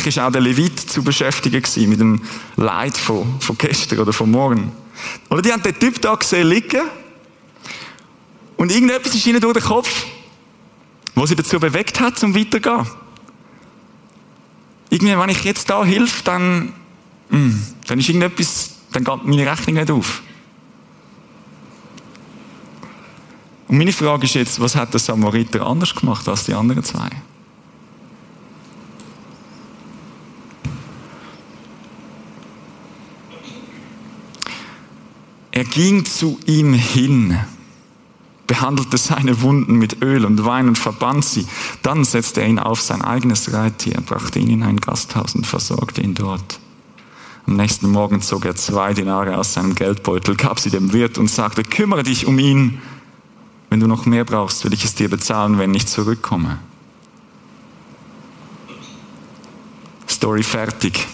Vielleicht 0.00 0.18
war 0.18 0.28
auch 0.28 0.32
der 0.32 0.40
Levit 0.40 0.78
zu 0.78 1.02
beschäftigen 1.02 1.62
mit 1.88 2.00
dem 2.00 2.22
Leid 2.56 2.96
von, 2.96 3.40
von 3.40 3.58
gestern 3.58 4.00
oder 4.00 4.12
von 4.12 4.30
morgen. 4.30 4.72
Oder 5.30 5.42
die 5.42 5.52
haben 5.52 5.62
den 5.62 5.78
Typ 5.78 6.00
da 6.00 6.14
gesehen 6.14 6.48
liegen 6.48 6.82
und 8.56 8.72
irgendetwas 8.72 9.14
ist 9.14 9.26
ihnen 9.26 9.40
durch 9.40 9.54
den 9.54 9.62
Kopf, 9.62 10.06
was 11.14 11.28
sie 11.28 11.36
dazu 11.36 11.58
bewegt 11.58 12.00
hat, 12.00 12.18
zum 12.18 12.34
weiterzugehen. 12.34 12.86
Irgendwie, 14.90 15.18
wenn 15.18 15.28
ich 15.28 15.42
jetzt 15.44 15.68
da 15.68 15.84
hilf, 15.84 16.22
dann, 16.22 16.72
mh, 17.30 17.38
hm, 17.38 17.62
dann 17.86 17.98
ist 17.98 18.08
irgendetwas, 18.08 18.70
dann 18.92 19.04
geht 19.04 19.24
meine 19.24 19.50
Rechnung 19.50 19.74
nicht 19.76 19.90
auf. 19.90 20.22
Und 23.66 23.78
meine 23.78 23.92
Frage 23.92 24.24
ist 24.24 24.34
jetzt, 24.34 24.60
was 24.60 24.76
hat 24.76 24.92
der 24.92 25.00
Samariter 25.00 25.66
anders 25.66 25.94
gemacht 25.94 26.28
als 26.28 26.44
die 26.44 26.54
anderen 26.54 26.84
zwei? 26.84 27.10
Er 35.56 35.62
ging 35.62 36.04
zu 36.04 36.40
ihm 36.46 36.74
hin 36.74 37.38
behandelte 38.48 38.98
seine 38.98 39.40
Wunden 39.40 39.76
mit 39.76 40.02
Öl 40.02 40.24
und 40.24 40.44
Wein 40.44 40.66
und 40.66 40.78
verband 40.78 41.24
sie. 41.24 41.46
Dann 41.82 42.04
setzte 42.04 42.42
er 42.42 42.48
ihn 42.48 42.58
auf 42.58 42.80
sein 42.80 43.02
eigenes 43.02 43.52
Reittier, 43.52 44.00
brachte 44.04 44.40
ihn 44.40 44.50
in 44.50 44.62
ein 44.64 44.78
Gasthaus 44.78 45.36
und 45.36 45.46
versorgte 45.46 46.00
ihn 46.00 46.14
dort. 46.14 46.58
Am 47.46 47.54
nächsten 47.54 47.88
Morgen 47.88 48.20
zog 48.20 48.46
er 48.46 48.56
zwei 48.56 48.94
Dinare 48.94 49.38
aus 49.38 49.54
seinem 49.54 49.76
Geldbeutel, 49.76 50.34
gab 50.34 50.58
sie 50.58 50.70
dem 50.70 50.92
Wirt 50.92 51.18
und 51.18 51.30
sagte, 51.30 51.62
kümmere 51.62 52.02
dich 52.02 52.26
um 52.26 52.40
ihn. 52.40 52.82
Wenn 53.70 53.78
du 53.78 53.86
noch 53.86 54.06
mehr 54.06 54.24
brauchst, 54.24 54.64
will 54.64 54.72
ich 54.72 54.84
es 54.84 54.96
dir 54.96 55.08
bezahlen, 55.08 55.58
wenn 55.58 55.72
ich 55.72 55.86
zurückkomme. 55.86 56.58
Story 60.08 60.42
fertig. 60.42 61.06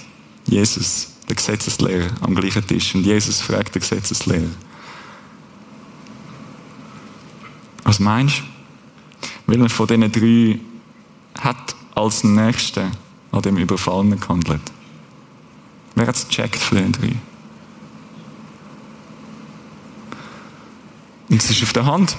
Jesus, 0.46 1.12
der 1.30 1.36
Gesetzeslehrer, 1.36 2.10
am 2.20 2.34
gleichen 2.34 2.66
Tisch. 2.66 2.94
Und 2.94 3.04
Jesus 3.04 3.40
fragt 3.40 3.74
den 3.74 3.80
Gesetzeslehrer, 3.80 4.50
Was 7.84 7.98
meinst 7.98 8.38
du? 8.38 8.42
Welcher 9.46 9.68
von 9.68 9.86
diesen 9.86 10.12
drei 10.12 10.60
hat 11.40 11.74
als 11.94 12.22
Nächster 12.22 12.90
an 13.32 13.42
dem 13.42 13.56
Überfallenen 13.56 14.20
gehandelt? 14.20 14.60
Wer 15.94 16.06
hat 16.06 16.14
es 16.14 16.28
gecheckt 16.28 16.56
von 16.56 16.78
den 16.78 16.92
drei? 16.92 17.16
Und 21.28 21.42
es 21.42 21.50
ist 21.50 21.62
auf 21.62 21.72
der 21.72 21.86
Hand. 21.86 22.16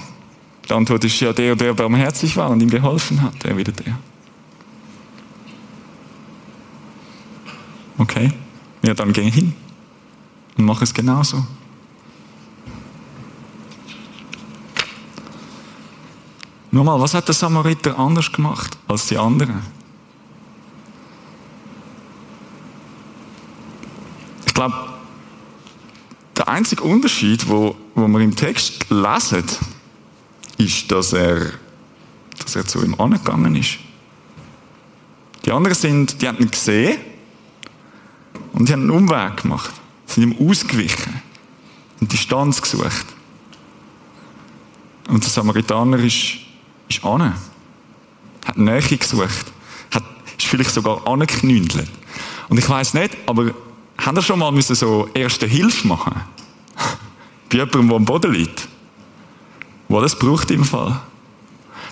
Die 0.68 0.72
Antwort 0.72 1.04
ist 1.04 1.20
ja 1.20 1.32
der, 1.32 1.56
der 1.56 1.74
barmherzig 1.74 2.36
war 2.36 2.50
und 2.50 2.62
ihm 2.62 2.70
geholfen 2.70 3.22
hat. 3.22 3.44
Er 3.44 3.56
wieder 3.56 3.72
der. 3.72 3.98
Okay? 7.98 8.32
Ja, 8.82 8.94
dann 8.94 9.12
geh 9.12 9.30
hin 9.30 9.54
und 10.56 10.64
mach 10.64 10.82
es 10.82 10.92
genauso. 10.92 11.46
Nur 16.72 16.84
mal, 16.84 16.98
was 16.98 17.14
hat 17.14 17.28
der 17.28 17.34
Samariter 17.34 17.98
anders 17.98 18.32
gemacht 18.32 18.76
als 18.88 19.06
die 19.06 19.18
anderen? 19.18 19.60
Ich 24.46 24.54
glaube, 24.54 24.74
der 26.36 26.48
einzige 26.48 26.82
Unterschied, 26.82 27.48
wo, 27.48 27.76
wo 27.94 28.08
wir 28.08 28.20
im 28.20 28.34
Text 28.34 28.86
lesen, 28.90 29.44
ist, 30.56 30.90
dass 30.90 31.12
er, 31.12 31.52
dass 32.38 32.56
er 32.56 32.66
zu 32.66 32.82
ihm 32.82 32.94
angegangen 32.98 33.54
ist. 33.54 33.78
Die 35.44 35.52
anderen 35.52 35.74
sind, 35.74 36.20
die 36.22 36.28
haben 36.28 36.50
gesehen 36.50 37.11
und 38.52 38.68
die 38.68 38.72
haben 38.72 38.82
einen 38.82 38.90
Umweg 38.90 39.42
gemacht, 39.42 39.72
sind 40.06 40.22
ihm 40.22 40.48
ausgewichen 40.48 41.22
und 42.00 42.12
Distanz 42.12 42.60
gesucht. 42.60 43.06
Und 45.08 45.22
der 45.22 45.30
Samaritaner 45.30 45.98
ist 45.98 46.42
ist 46.96 47.04
an. 47.04 47.34
Hat 48.44 48.58
Nähe 48.58 48.80
gesucht. 48.80 49.52
Hat, 49.90 50.04
ist 50.36 50.46
vielleicht 50.46 50.70
sogar 50.70 51.06
angeknündelt. 51.06 51.88
Und 52.48 52.58
ich 52.58 52.68
weiß 52.68 52.94
nicht, 52.94 53.16
aber 53.26 53.54
haben 53.98 54.16
ihr 54.16 54.22
schon 54.22 54.38
mal 54.38 54.52
müssen 54.52 54.74
so 54.74 55.08
erste 55.14 55.46
Hilfe 55.46 55.86
machen? 55.86 56.20
Bei 57.48 57.58
jemandem, 57.58 57.88
der 57.88 57.96
am 57.96 58.04
Boden 58.04 58.32
liegt? 58.32 58.68
Wo 59.88 60.00
das 60.00 60.18
braucht 60.18 60.50
im 60.50 60.64
Fall. 60.64 61.00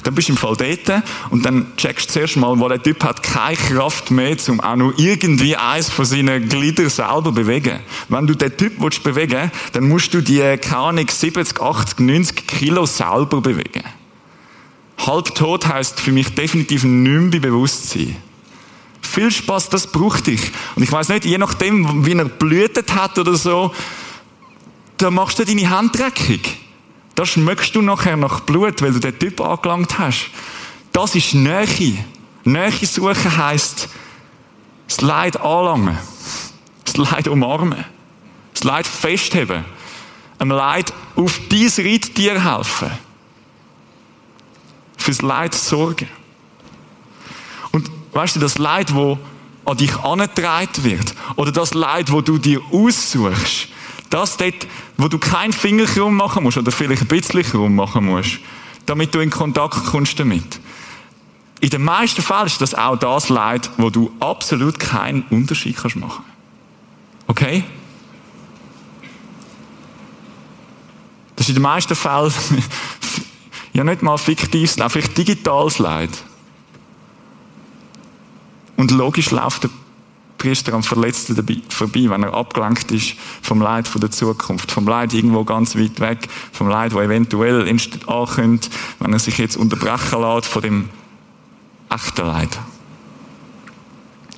Dann 0.03 0.15
bist 0.15 0.29
du 0.29 0.33
im 0.33 0.39
Fall 0.39 0.57
dort 0.57 1.03
und 1.31 1.45
dann 1.45 1.77
checkst 1.77 2.09
du 2.09 2.13
zuerst 2.15 2.37
mal, 2.37 2.59
wo 2.59 2.69
der 2.69 2.83
Typ 2.83 3.03
hat 3.05 3.23
keine 3.23 3.57
Kraft 3.57 4.11
mehr, 4.11 4.37
um 4.49 4.61
auch 4.61 4.77
nur 4.77 4.99
irgendwie 4.99 5.57
eins 5.57 5.91
von 5.91 6.05
seinen 6.05 6.49
Gliedern 6.49 6.89
selber 6.89 7.33
bewegen. 7.33 7.81
Wenn 8.09 8.27
du 8.27 8.35
den 8.35 8.57
Typ 8.57 8.75
willst 8.79 9.03
bewegen 9.03 9.51
dann 9.73 9.89
musst 9.89 10.15
du 10.15 10.21
die, 10.21 10.39
keine 10.59 10.77
Ahnung, 10.77 11.07
70, 11.09 11.61
80, 11.61 12.01
90 12.01 12.47
Kilo 12.47 12.87
selber 12.87 13.41
bewegen. 13.41 13.83
Halbtot 15.07 15.67
heißt 15.67 16.01
für 16.01 16.13
mich 16.13 16.35
definitiv 16.35 16.85
nicht 16.85 17.33
mehr 17.33 17.41
Bewusstsein. 17.41 18.17
Viel 19.01 19.31
Spaß, 19.31 19.71
das 19.71 19.87
braucht 19.87 20.29
ich. 20.29 20.53
Und 20.77 20.83
ich 20.83 20.93
weiß 20.93 21.09
nicht, 21.09 21.25
je 21.25 21.39
nachdem, 21.39 22.07
wie 22.07 22.13
er 22.13 22.27
blühtet 22.27 22.95
hat 22.95 23.19
oder 23.19 23.35
so, 23.35 23.73
da 24.99 25.11
machst 25.11 25.39
du 25.39 25.45
deine 25.45 25.71
Hand. 25.71 25.99
Da 27.20 27.26
schmeckst 27.26 27.74
du 27.74 27.83
nachher 27.83 28.16
nach 28.16 28.40
Blut, 28.40 28.80
weil 28.80 28.94
du 28.94 28.98
den 28.98 29.18
Typ 29.18 29.42
angelangt 29.42 29.98
hast. 29.98 30.30
Das 30.90 31.14
ist 31.14 31.35
Nähe. 31.35 32.02
Nähe 32.44 32.87
suchen 32.87 33.37
heisst, 33.37 33.90
das 34.88 35.02
Leid 35.02 35.38
anlangen. 35.38 35.98
Das 36.87 36.96
Leid 36.96 37.28
umarmen. 37.28 37.85
Das 38.54 38.64
Leid 38.64 38.87
festheben. 38.87 39.66
Einem 40.38 40.52
Leid 40.52 40.94
auf 41.14 41.38
dein 41.50 41.70
Reittier 41.87 42.42
helfen 42.42 42.90
fürs 44.96 45.20
Leid 45.20 45.54
sorgen. 45.54 46.09
Und 47.70 47.90
weißt 48.14 48.37
du, 48.37 48.40
das 48.40 48.56
Leid, 48.56 48.94
wo 48.94 49.18
an 49.66 49.76
dich 49.76 49.94
angetragen 49.94 50.85
wird, 50.85 51.14
oder 51.37 51.52
das 51.52 51.74
Leid, 51.74 52.12
wo 52.12 52.22
du 52.22 52.38
dir 52.38 52.62
aussuchst, 52.72 53.68
das 54.11 54.37
dort, 54.37 54.66
wo 54.96 55.09
du 55.09 55.18
keinen 55.18 55.53
Finger 55.53 55.85
krumm 55.85 56.16
machen 56.16 56.42
musst, 56.42 56.59
oder 56.59 56.73
vielleicht 56.73 57.03
ein 57.03 57.09
bisschen 57.09 57.42
krumm 57.42 57.75
machen 57.77 58.05
musst, 58.07 58.40
damit 58.87 59.14
du 59.14 59.20
in 59.20 59.31
Kontakt 59.31 59.87
kommst 59.87 60.18
damit. 60.18 60.61
In 61.61 61.70
den 61.70 61.83
meisten 61.83 62.23
Fällen 62.23 62.46
ist 62.46 62.61
das 62.61 62.75
auch 62.75 62.96
das 62.96 63.29
Leid, 63.29 63.70
wo 63.77 63.90
du 63.90 64.11
absolut 64.18 64.79
keinen 64.79 65.23
Unterschied 65.31 65.77
kannst 65.77 65.96
machen. 65.96 66.25
Okay? 67.27 67.64
Das 71.37 71.46
ist 71.46 71.51
in 71.51 71.55
den 71.57 71.62
meisten 71.62 71.94
Fällen 71.94 72.33
ja 73.73 73.85
nicht 73.85 74.03
mal 74.03 74.18
fiktives 74.18 74.77
Leid, 74.79 74.92
vielleicht 74.92 75.16
digitales 75.16 75.79
Leid. 75.79 76.11
Und 78.77 78.90
logisch 78.90 79.31
läuft 79.31 79.64
der 79.64 79.70
Priester 80.40 80.72
am 80.72 80.83
Verletzten 80.83 81.37
vorbei, 81.68 82.07
wenn 82.09 82.22
er 82.22 82.33
abgelenkt 82.33 82.90
ist 82.92 83.14
vom 83.42 83.61
Leid 83.61 83.87
von 83.87 84.00
der 84.00 84.11
Zukunft, 84.11 84.72
vom 84.72 84.88
Leid 84.88 85.12
irgendwo 85.12 85.44
ganz 85.44 85.76
weit 85.76 86.00
weg, 86.00 86.29
vom 86.53 86.68
Leid, 86.68 86.94
wo 86.94 87.00
eventuell 87.00 87.68
ankommt, 88.07 88.70
wenn 88.98 89.12
er 89.12 89.18
sich 89.18 89.37
jetzt 89.37 89.57
unterbrechen 89.57 90.22
lässt 90.22 90.48
von 90.48 90.62
dem 90.62 90.88
echten 91.90 92.26
Leid. 92.26 92.59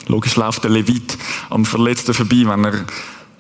Logisch 0.08 0.34
läuft 0.34 0.64
der 0.64 0.72
Levit 0.72 1.16
am 1.50 1.64
Verletzten 1.64 2.14
vorbei, 2.14 2.44
wenn 2.46 2.64
er 2.64 2.84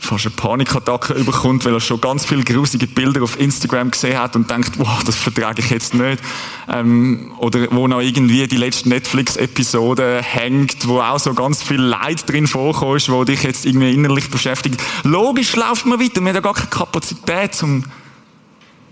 fast 0.02 0.26
eine 0.26 0.34
Panikattacke 0.34 1.14
überkommt, 1.14 1.64
weil 1.64 1.74
er 1.74 1.80
schon 1.80 2.00
ganz 2.00 2.26
viele 2.26 2.42
grusige 2.42 2.86
Bilder 2.86 3.22
auf 3.22 3.38
Instagram 3.38 3.90
gesehen 3.92 4.18
hat 4.18 4.34
und 4.34 4.50
denkt, 4.50 4.78
wow, 4.78 5.02
das 5.04 5.14
vertrage 5.14 5.62
ich 5.62 5.70
jetzt 5.70 5.94
nicht. 5.94 6.20
Ähm, 6.68 7.32
oder 7.38 7.68
wo 7.70 7.86
noch 7.86 8.00
irgendwie 8.00 8.46
die 8.48 8.56
letzte 8.56 8.88
Netflix-Episode 8.88 10.20
hängt, 10.22 10.88
wo 10.88 11.00
auch 11.00 11.20
so 11.20 11.34
ganz 11.34 11.62
viel 11.62 11.80
Leid 11.80 12.28
drin 12.28 12.48
vorkommt, 12.48 13.08
wo 13.08 13.24
dich 13.24 13.44
jetzt 13.44 13.64
irgendwie 13.64 13.94
innerlich 13.94 14.28
beschäftigt. 14.28 14.82
Logisch 15.04 15.54
läuft 15.54 15.86
man 15.86 16.00
weiter, 16.00 16.20
man 16.20 16.30
hat 16.30 16.36
ja 16.36 16.40
gar 16.40 16.54
keine 16.54 16.68
Kapazität, 16.68 17.62
um 17.62 17.84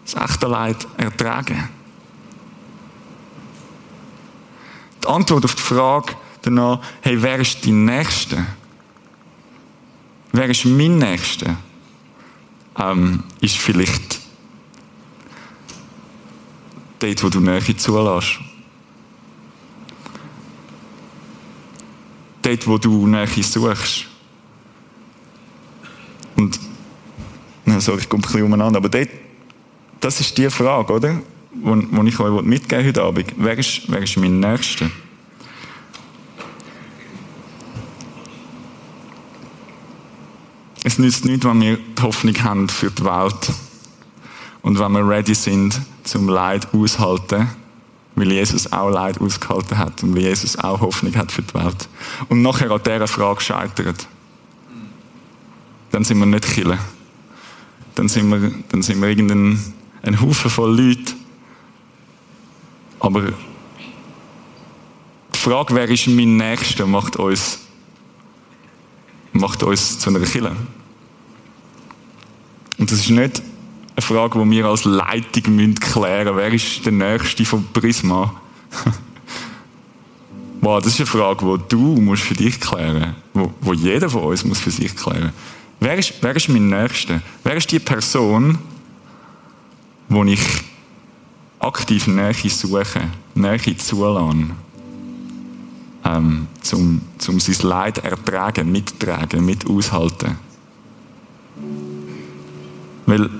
das 0.05 0.14
echte 0.31 0.46
Leid 0.46 0.87
ertragen. 0.96 1.68
Die 5.03 5.09
Antwort 5.09 5.44
auf 5.44 5.55
die 5.57 5.62
Frage 5.62 6.14
danach, 6.42 6.81
hey, 7.01 7.20
wer 7.20 7.38
ist 7.38 7.64
die 7.64 7.73
Nächste? 7.73 8.46
Wer 10.33 10.49
ist 10.49 10.64
mein 10.64 10.99
Nächster? 10.99 11.57
Ähm, 12.79 13.25
ist 13.40 13.59
vielleicht 13.59 14.21
dort, 17.01 17.23
wo 17.23 17.29
du 17.29 17.40
Nähe 17.40 17.77
zulässt. 17.77 18.38
Dort, 22.43 22.66
wo 22.66 22.79
du 22.79 23.07
Nähe 23.07 23.27
suchst. 23.43 24.07
Und, 26.37 26.59
na, 27.64 27.81
sorry, 27.81 28.01
ich 28.01 28.09
komme 28.09 28.23
ein 28.23 28.27
bisschen 28.27 28.43
umeinander, 28.45 28.79
aber 28.79 28.88
dort, 28.88 29.11
das 30.01 30.21
ist 30.21 30.38
die 30.38 30.49
Frage, 30.49 30.93
oder? 30.93 31.21
Wo 31.53 32.03
ich 32.05 32.19
euch 32.19 32.73
heute 32.73 33.03
Abend. 33.03 33.35
Wer 33.37 33.59
ist, 33.59 33.83
wer 33.88 34.03
ist 34.03 34.16
mein 34.16 34.40
Nächster? 34.40 34.90
Es 40.83 40.99
nützt 40.99 41.25
nichts, 41.25 41.45
wenn 41.45 41.61
wir 41.61 41.77
die 41.77 42.03
Hoffnung 42.03 42.35
haben 42.43 42.69
für 42.69 42.90
die 42.90 43.05
Welt 43.05 43.53
und 44.62 44.79
wenn 44.79 44.93
wir 44.93 45.07
ready 45.07 45.35
sind, 45.35 45.81
zum 46.05 46.29
Leid 46.29 46.69
aushalten, 46.73 47.51
weil 48.14 48.33
Jesus 48.33 48.73
auch 48.73 48.90
Leid 48.90 49.21
ausgehalten 49.21 49.77
hat 49.77 50.03
und 50.03 50.14
weil 50.14 50.23
Jesus 50.23 50.57
auch 50.57 50.81
Hoffnung 50.81 51.14
hat 51.16 51.33
für 51.33 51.43
die 51.43 51.55
Welt. 51.55 51.88
Und 52.29 52.43
nachher 52.43 52.71
an 52.71 52.81
dieser 52.85 53.07
Frage 53.07 53.40
scheitert. 53.40 54.07
Dann 55.90 56.05
sind 56.05 56.19
wir 56.19 56.27
nicht 56.27 56.47
Killer. 56.47 56.79
Dann 57.95 58.09
sind 58.09 58.31
wir, 58.31 58.53
dann 58.71 58.83
sind 58.83 59.01
wir 59.01 59.09
irgendein 59.09 59.75
ein 60.03 60.21
Haufen 60.21 60.51
voll 60.51 60.81
Leute. 60.81 61.12
Aber 63.01 63.23
die 65.35 65.38
Frage, 65.38 65.75
wer 65.75 65.88
ist 65.88 66.07
mein 66.07 66.37
Nächster, 66.37 66.87
macht 66.87 67.16
uns 67.16 67.61
macht 69.33 69.62
uns 69.62 69.99
zu 69.99 70.11
einer 70.11 70.21
Kille. 70.21 70.57
Und 72.79 72.90
das 72.90 73.01
ist 73.01 73.11
nicht 73.11 73.43
eine 73.97 74.03
Frage, 74.03 74.43
die 74.43 74.51
wir 74.51 74.66
als 74.66 74.85
Leitung 74.85 75.75
klären 75.75 76.35
müssen. 76.35 76.37
Wer 76.37 76.53
ist 76.53 76.85
der 76.85 76.93
Nächste 76.93 77.45
vom 77.45 77.66
Prisma? 77.73 78.35
wow, 80.61 80.83
das 80.83 80.95
ist 80.95 81.01
eine 81.01 81.07
Frage, 81.07 81.45
die 81.45 81.69
du 81.69 82.01
musst 82.01 82.23
für 82.23 82.35
dich 82.35 82.61
klären 82.61 83.14
musst. 83.35 83.51
Die 83.62 83.88
jeder 83.88 84.09
von 84.09 84.23
uns 84.23 84.45
muss 84.45 84.61
für 84.61 84.71
sich 84.71 84.95
klären 84.97 85.33
wer 85.81 85.99
ist, 85.99 86.14
wer 86.21 86.37
ist 86.37 86.49
mein 86.49 86.69
Nächster? 86.69 87.21
Wer 87.43 87.57
ist 87.57 87.73
die 87.73 87.79
Person, 87.79 88.59
wo 90.09 90.23
ich 90.25 90.40
aktiv 91.59 92.07
Nähe 92.07 92.35
suche, 92.35 93.09
Nähe 93.35 93.77
zulasse? 93.77 94.51
Ähm, 96.16 96.46
zum, 96.62 97.03
zum 97.18 97.40
sein 97.40 97.68
Leid 97.68 97.99
ertragen, 97.99 98.70
mittragen, 98.70 99.44
mit 99.44 99.68
aushalten. 99.68 100.38
Weil 103.07 103.31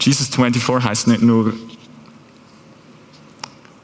Jesus 0.00 0.28
24 0.28 0.84
heißt 0.84 1.06
nicht 1.08 1.22
nur, 1.22 1.52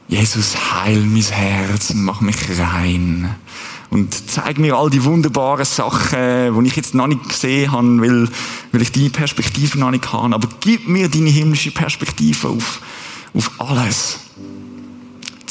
Jesus, 0.07 0.55
heil 0.73 1.01
mein 1.01 1.23
Herz, 1.23 1.93
mach 1.93 2.21
mich 2.21 2.37
rein. 2.59 3.35
Und 3.89 4.29
zeig 4.29 4.59
mir 4.59 4.75
all 4.75 4.89
die 4.89 5.03
wunderbaren 5.03 5.65
Sachen, 5.65 6.63
die 6.63 6.67
ich 6.67 6.75
jetzt 6.75 6.93
noch 6.93 7.07
nicht 7.07 7.27
gesehen 7.27 7.71
habe, 7.71 8.01
weil, 8.01 8.29
weil 8.71 8.81
ich 8.81 8.91
deine 8.91 9.09
Perspektive 9.09 9.79
noch 9.79 9.91
nicht 9.91 10.11
habe. 10.11 10.35
Aber 10.35 10.47
gib 10.59 10.87
mir 10.87 11.09
deine 11.09 11.29
himmlische 11.29 11.71
Perspektive 11.71 12.49
auf, 12.49 12.81
auf 13.33 13.51
alles. 13.57 14.19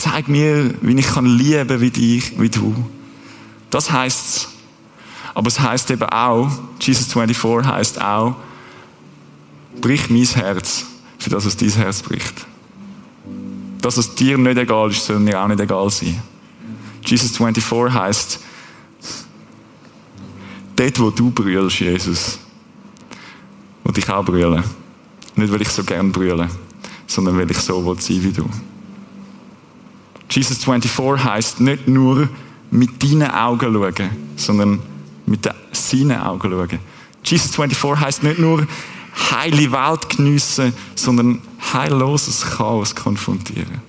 Zeig 0.05 0.29
mir, 0.29 0.75
wie 0.83 0.99
ich 0.99 1.07
kann 1.07 1.25
lieben 1.25 1.81
wie 1.81 1.91
dich, 1.91 2.39
wie 2.39 2.51
du. 2.51 2.75
Das 3.71 3.91
heißt 3.91 4.49
Aber 5.35 5.49
es 5.49 5.59
heißt 5.59 5.91
eben 5.93 6.11
auch, 6.11 6.51
Jesus 6.79 7.11
24 7.11 7.67
heißt 7.67 8.03
auch, 8.03 8.37
brich 9.81 10.11
mein 10.11 10.27
Herz, 10.27 10.85
für 11.19 11.31
das 11.31 11.47
was 11.47 11.57
dein 11.57 11.71
Herz 11.71 12.03
bricht. 12.03 12.47
Das, 13.81 13.97
was 13.97 14.15
dir 14.15 14.37
nicht 14.37 14.59
egal 14.59 14.91
ist, 14.91 15.07
soll 15.07 15.21
mir 15.21 15.43
auch 15.43 15.49
nicht 15.49 15.61
egal 15.61 15.89
sein. 15.89 16.23
Jesus 17.03 17.39
24 17.39 17.95
heißt, 17.95 18.41
dort, 20.77 21.01
wo 21.01 21.11
du 21.11 21.31
brüllst, 21.31 21.81
Jesus, 21.81 22.39
und 23.85 23.97
ich 23.97 24.11
auch 24.11 24.23
brüllen. 24.23 24.65
Nicht, 25.35 25.51
weil 25.51 25.63
ich 25.63 25.71
so 25.71 25.83
gern 25.83 26.13
brülle, 26.13 26.51
sondern 27.07 27.39
weil 27.39 27.51
ich 27.51 27.59
so 27.59 27.83
will 27.87 27.99
sein 27.99 28.23
wie 28.23 28.33
du. 28.33 28.47
Jesus 30.31 30.65
24 30.65 31.25
heißt 31.25 31.61
nicht 31.61 31.89
nur 31.89 32.29
mit 32.71 33.03
deinen 33.03 33.31
Augen 33.31 33.73
schauen, 33.73 34.11
sondern 34.37 34.81
mit 35.27 35.49
seinen 35.73 36.19
Augen 36.19 36.51
schauen. 36.51 36.79
Jesus 37.25 37.55
24 37.55 38.01
heißt 38.05 38.23
nicht 38.23 38.39
nur 38.39 38.67
heile 39.31 39.71
Welt 39.71 40.09
geniessen, 40.09 40.73
sondern 40.95 41.41
heilloses 41.73 42.43
Chaos 42.43 42.95
konfrontieren. 42.95 43.81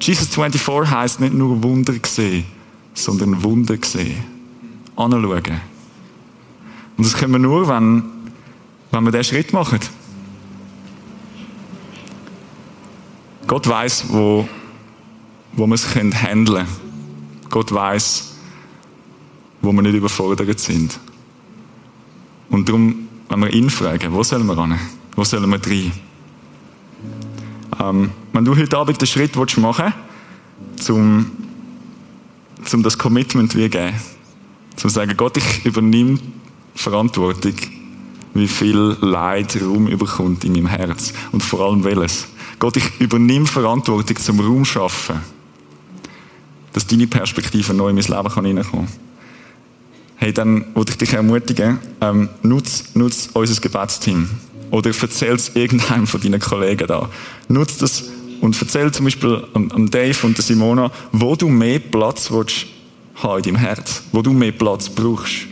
Jesus 0.00 0.28
24 0.28 0.90
heißt 0.90 1.20
nicht 1.20 1.34
nur 1.34 1.62
Wunder 1.62 1.94
sehen, 2.04 2.44
sondern 2.94 3.42
Wunder 3.42 3.76
sehen. 3.82 4.24
Anschauen. 4.96 5.60
Und 6.96 7.06
das 7.06 7.14
können 7.16 7.32
wir 7.32 7.38
nur, 7.38 7.68
wenn, 7.68 8.02
wenn 8.90 9.04
wir 9.04 9.12
diesen 9.12 9.24
Schritt 9.24 9.52
machen. 9.52 9.78
Gott 13.46 13.68
weiß, 13.68 14.06
wo 14.08 14.48
wo 15.52 15.66
wir 15.66 15.74
es 15.74 15.94
handeln 15.94 16.14
können. 16.44 16.66
Gott 17.50 17.72
weiß, 17.72 18.34
wo 19.60 19.72
wir 19.72 19.82
nicht 19.82 19.94
überfordert 19.94 20.58
sind. 20.58 20.98
Und 22.50 22.68
darum, 22.68 23.08
wenn 23.28 23.40
wir 23.40 23.52
ihn 23.52 23.70
fragen, 23.70 24.12
wo 24.12 24.22
sollen 24.22 24.46
wir 24.46 24.56
ran? 24.56 24.78
Wo 25.14 25.24
sollen 25.24 25.48
wir 25.50 25.60
rein? 25.66 25.92
Ähm, 27.80 28.10
wenn 28.32 28.44
du 28.44 28.56
heute 28.56 28.76
Abend 28.76 29.00
den 29.00 29.06
Schritt 29.06 29.36
machen 29.36 29.92
willst, 30.76 30.86
zum, 30.86 31.30
zum 32.64 32.82
das 32.82 32.98
Commitment 32.98 33.54
wie 33.54 33.68
geben, 33.68 33.94
zum 34.76 34.90
sagen, 34.90 35.14
Gott, 35.16 35.36
ich 35.36 35.64
übernehme 35.64 36.18
Verantwortung, 36.74 37.54
wie 38.34 38.48
viel 38.48 38.96
Leid 39.00 39.58
Raum 39.60 39.86
überkommt 39.86 40.44
in 40.44 40.52
meinem 40.52 40.66
Herz 40.66 41.12
und 41.32 41.42
vor 41.42 41.60
allem 41.60 41.84
welches. 41.84 42.28
Gott, 42.58 42.76
ich 42.78 43.00
übernehme 43.00 43.46
Verantwortung 43.46 44.16
zum 44.16 44.40
Raum 44.40 44.64
schaffen 44.64 45.20
dass 46.72 46.86
deine 46.86 47.06
Perspektive 47.06 47.74
neu 47.74 47.90
in 47.90 47.96
mein 47.96 48.04
Leben 48.04 48.28
kann 48.28 48.46
reinkommen 48.46 48.86
kann. 48.86 48.88
Hey, 50.16 50.32
dann 50.32 50.66
würde 50.74 50.92
ich 50.92 50.98
dich 50.98 51.12
ermutigen, 51.12 51.78
ähm, 52.00 52.28
nutz, 52.42 52.84
nutz 52.94 53.30
unser 53.32 53.60
Gebetsteam. 53.60 54.30
Oder 54.70 54.92
erzähl 54.98 55.34
es 55.34 55.54
irgendeinem 55.54 56.06
von 56.06 56.20
deinen 56.20 56.40
Kollegen 56.40 56.86
da. 56.86 57.08
Nutz 57.48 57.78
das 57.78 58.04
und 58.40 58.60
erzähl 58.60 58.90
zum 58.90 59.04
Beispiel 59.04 59.42
am, 59.54 59.90
Dave 59.90 60.26
und 60.26 60.36
der 60.36 60.44
Simona, 60.44 60.90
wo 61.12 61.36
du 61.36 61.48
mehr 61.48 61.78
Platz 61.78 62.30
willst 62.30 62.66
haben 63.16 63.38
in 63.38 63.42
deinem 63.42 63.56
Herz. 63.56 64.02
Wo 64.10 64.22
du 64.22 64.32
mehr 64.32 64.52
Platz 64.52 64.88
brauchst. 64.88 65.46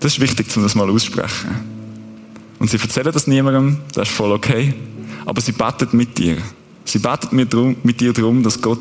Das 0.00 0.14
ist 0.14 0.20
wichtig, 0.20 0.46
um 0.56 0.62
das 0.62 0.74
mal 0.74 0.88
aussprechen. 0.88 1.50
Und 2.58 2.70
sie 2.70 2.78
erzählen 2.78 3.12
das 3.12 3.26
niemandem, 3.26 3.78
das 3.94 4.08
ist 4.08 4.14
voll 4.14 4.32
okay. 4.32 4.74
Aber 5.26 5.40
sie 5.40 5.52
beten 5.52 5.88
mit 5.92 6.16
dir. 6.16 6.38
Sie 6.84 6.98
beten 6.98 7.36
mit, 7.36 7.54
mit 7.84 8.00
dir 8.00 8.12
darum, 8.12 8.42
dass 8.42 8.60
Gott 8.60 8.80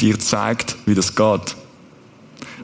dir 0.00 0.18
zeigt, 0.18 0.76
wie 0.86 0.94
das 0.94 1.14
geht. 1.14 1.56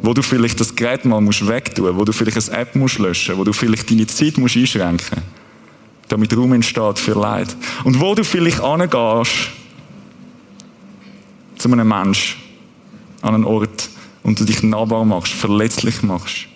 Wo 0.02 0.12
du 0.12 0.22
vielleicht 0.22 0.60
das 0.60 0.74
Gerät 0.74 1.04
mal 1.04 1.20
musst 1.20 1.46
wegtun, 1.46 1.96
wo 1.96 2.04
du 2.04 2.12
vielleicht 2.12 2.50
eine 2.50 2.58
App 2.58 2.74
musst 2.76 2.98
löschen, 2.98 3.36
wo 3.38 3.44
du 3.44 3.52
vielleicht 3.52 3.90
deine 3.90 4.06
Zeit 4.06 4.36
musst 4.38 4.56
einschränken, 4.56 5.22
damit 6.08 6.36
Raum 6.36 6.52
entsteht 6.52 6.98
für 6.98 7.18
Leid. 7.18 7.54
Und 7.84 7.98
wo 8.00 8.14
du 8.14 8.24
vielleicht 8.24 8.60
angehst 8.60 9.50
zu 11.56 11.72
einem 11.72 11.88
Mensch, 11.88 12.36
an 13.22 13.34
einen 13.34 13.44
Ort, 13.44 13.88
und 14.26 14.40
du 14.40 14.44
dich 14.44 14.60
nahbar 14.64 15.04
machst, 15.04 15.32
verletzlich 15.32 16.02
machst. 16.02 16.48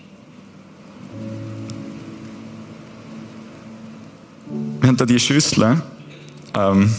Wir 4.81 4.88
haben 4.88 4.97
da 4.97 5.07
die 5.07 5.21
Schüssel. 5.21 5.81
Ähm, 6.53 6.93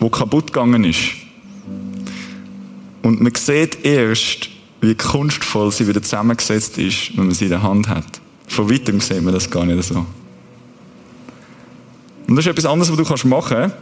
wo 0.00 0.08
kaputt 0.08 0.48
gegangen 0.48 0.84
ist. 0.84 1.12
Und 3.02 3.20
man 3.20 3.34
sieht 3.34 3.84
erst, 3.84 4.48
wie 4.80 4.94
kunstvoll 4.94 5.70
sie 5.70 5.86
wieder 5.86 6.02
zusammengesetzt 6.02 6.78
ist, 6.78 7.16
wenn 7.16 7.26
man 7.26 7.34
sie 7.34 7.44
in 7.44 7.50
der 7.50 7.62
Hand 7.62 7.88
hat. 7.88 8.20
Von 8.48 8.70
weitem 8.70 9.00
sieht 9.00 9.22
man 9.22 9.32
das 9.32 9.50
gar 9.50 9.64
nicht 9.64 9.84
so. 9.84 10.04
Und 12.26 12.36
das 12.36 12.46
ist 12.46 12.50
etwas 12.50 12.66
anderes, 12.66 12.90
was 12.90 12.96
du 12.96 13.04
kannst 13.04 13.24
machen. 13.24 13.72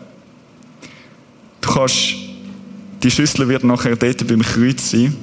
Du 1.60 1.70
kannst, 1.70 2.14
die 3.02 3.10
Schüssel 3.10 3.48
wird 3.48 3.64
nachher 3.64 3.96
dort 3.96 4.26
beim 4.26 4.42
Kreuz 4.42 4.90
sein. 4.90 5.16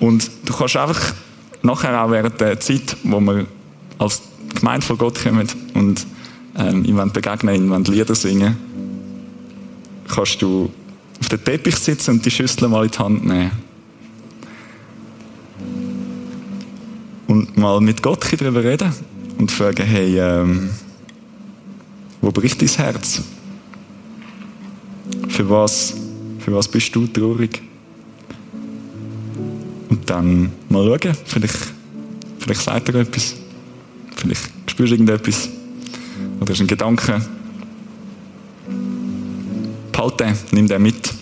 Und 0.00 0.30
du 0.44 0.52
kannst 0.54 0.76
einfach 0.76 1.14
nachher 1.62 2.02
auch 2.02 2.10
während 2.10 2.40
der 2.40 2.60
Zeit, 2.60 2.96
wo 3.02 3.20
wir 3.20 3.46
als 3.98 4.22
Gemeinde 4.54 4.86
von 4.86 4.98
Gott 4.98 5.22
kommen 5.22 5.48
und 5.74 6.06
ähm, 6.56 6.84
ihm 6.84 7.12
begegnen, 7.12 7.54
ihm 7.54 7.84
Lieder 7.84 8.14
singen, 8.14 8.56
kannst 10.08 10.42
du 10.42 10.70
auf 11.20 11.28
den 11.28 11.44
Teppich 11.44 11.76
sitzen 11.76 12.12
und 12.12 12.24
die 12.24 12.30
Schüssel 12.30 12.68
mal 12.68 12.84
in 12.84 12.90
die 12.90 12.98
Hand 12.98 13.26
nehmen. 13.26 13.50
Und 17.26 17.56
mal 17.56 17.80
mit 17.80 18.02
Gott 18.02 18.26
darüber 18.38 18.62
reden 18.62 18.92
und 19.38 19.50
fragen, 19.50 19.84
hey, 19.84 20.18
ähm, 20.18 20.70
wo 22.20 22.30
bricht 22.30 22.60
dein 22.60 22.68
Herz? 22.68 23.22
Für 25.28 25.50
was, 25.50 25.94
für 26.38 26.52
was 26.52 26.68
bist 26.68 26.94
du 26.94 27.06
traurig? 27.06 27.62
Und 29.88 30.08
dann 30.08 30.52
mal 30.68 30.84
schauen, 30.84 31.16
vielleicht, 31.24 31.58
vielleicht 32.38 32.60
sagt 32.60 32.88
er 32.88 32.96
etwas. 32.96 33.34
Vielleicht 34.14 34.42
spürst 34.66 34.92
du 34.92 34.94
irgendetwas. 34.94 35.48
Oder 36.40 36.52
ist 36.52 36.60
ein 36.60 36.66
Gedanke. 36.66 37.20
Behalte 40.06 40.24
den, 40.24 40.36
nimm 40.52 40.68
den 40.68 40.82
mit. 40.82 41.14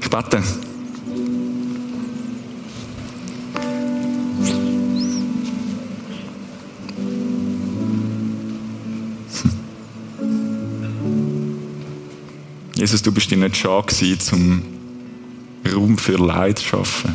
Ich 0.00 0.08
bete. 0.08 0.42
Jesus, 12.74 13.02
du 13.02 13.12
bist 13.12 13.30
dir 13.30 13.36
nicht 13.36 13.56
schade 13.56 13.86
gewesen, 13.86 14.20
zum 14.20 14.62
Raum 15.74 15.98
für 15.98 16.16
Leid 16.16 16.60
zu 16.60 16.66
schaffen. 16.66 17.12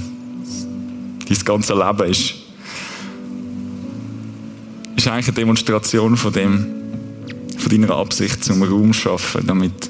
Dein 1.27 1.37
ganze 1.45 1.73
Leben 1.73 2.11
ist, 2.11 2.35
ist 4.97 5.07
eigentlich 5.07 5.27
eine 5.27 5.35
Demonstration 5.35 6.17
von 6.17 6.33
dem, 6.33 6.84
deiner 7.81 7.95
Absicht 7.95 8.43
zum 8.43 8.63
Raum 8.63 8.93
schaffen, 8.93 9.45
damit, 9.45 9.89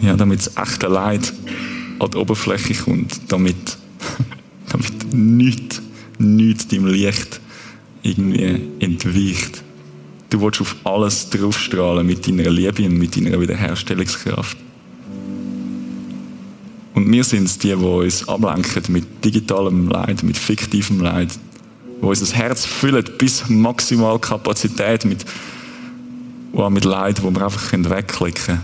ja, 0.00 0.16
damit 0.16 0.40
das 0.40 0.56
echte 0.56 0.88
Leid 0.88 1.32
an 1.98 2.10
die 2.10 2.16
Oberfläche 2.16 2.74
kommt, 2.74 3.20
damit, 3.28 3.78
damit 4.70 5.14
nichts, 5.14 5.82
nichts 6.18 6.68
deinem 6.68 6.86
Licht 6.86 7.40
irgendwie 8.02 8.60
entweicht. 8.80 9.62
Du 10.30 10.40
willst 10.40 10.60
auf 10.60 10.76
alles 10.84 11.28
draufstrahlen 11.30 12.06
mit 12.06 12.26
deiner 12.26 12.50
Liebe 12.50 12.84
und 12.84 12.96
mit 12.98 13.16
deiner 13.16 13.38
Wiederherstellungskraft. 13.40 14.56
Und 16.94 17.10
wir 17.10 17.24
sind 17.24 17.44
es, 17.44 17.58
die, 17.58 17.68
die 17.68 17.74
uns 17.74 18.28
ablenken 18.28 18.82
mit 18.88 19.24
digitalem 19.24 19.88
Leid, 19.88 20.22
mit 20.22 20.36
fiktivem 20.36 21.00
Leid, 21.00 21.30
wo 22.02 22.08
unser 22.08 22.36
Herz 22.36 22.66
füllen 22.66 23.04
bis 23.16 23.48
maximal 23.48 24.18
Kapazität 24.18 25.04
mit, 25.04 25.24
oh, 26.52 26.68
mit 26.68 26.84
Leid, 26.84 27.22
wo 27.22 27.30
wir 27.30 27.44
einfach 27.44 27.72
wegklicken 27.72 28.44
können. 28.44 28.60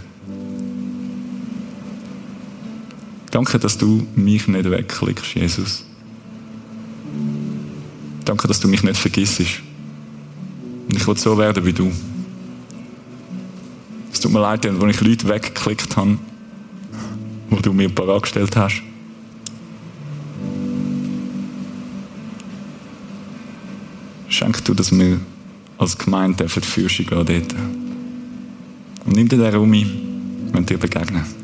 Danke, 3.30 3.60
dass 3.60 3.78
du 3.78 4.06
mich 4.16 4.48
nicht 4.48 4.68
wegklickst, 4.68 5.34
Jesus. 5.34 5.84
Danke, 8.24 8.48
dass 8.48 8.58
du 8.58 8.66
mich 8.66 8.82
nicht 8.82 8.98
vergisst. 8.98 9.40
Und 10.88 10.96
ich 10.96 11.06
will 11.06 11.16
so 11.16 11.38
werden 11.38 11.64
wie 11.64 11.72
du. 11.72 11.92
Es 14.12 14.18
tut 14.18 14.32
mir 14.32 14.40
leid, 14.40 14.64
wenn 14.64 14.90
ich 14.90 15.00
Leute 15.00 15.28
weggeklickt 15.28 15.96
habe, 15.96 16.18
wo 17.50 17.56
du 17.60 17.72
mir 17.72 17.88
parat 17.88 18.22
gestellt 18.22 18.56
hast. 18.56 18.82
Schenk 24.28 24.64
du, 24.64 24.74
dass 24.74 24.92
wir 24.92 25.18
als 25.78 25.96
Gemeinde 25.96 26.48
für 26.48 26.60
die 26.60 26.66
Führung 26.66 27.26
gehen 27.26 27.46
dort. 27.48 27.54
Und 29.06 29.14
nimm 29.14 29.28
dir 29.28 29.38
den 29.38 29.54
Raum 29.54 29.72
ein, 29.72 30.50
wenn 30.52 30.66
dir 30.66 30.78
begegnen. 30.78 31.37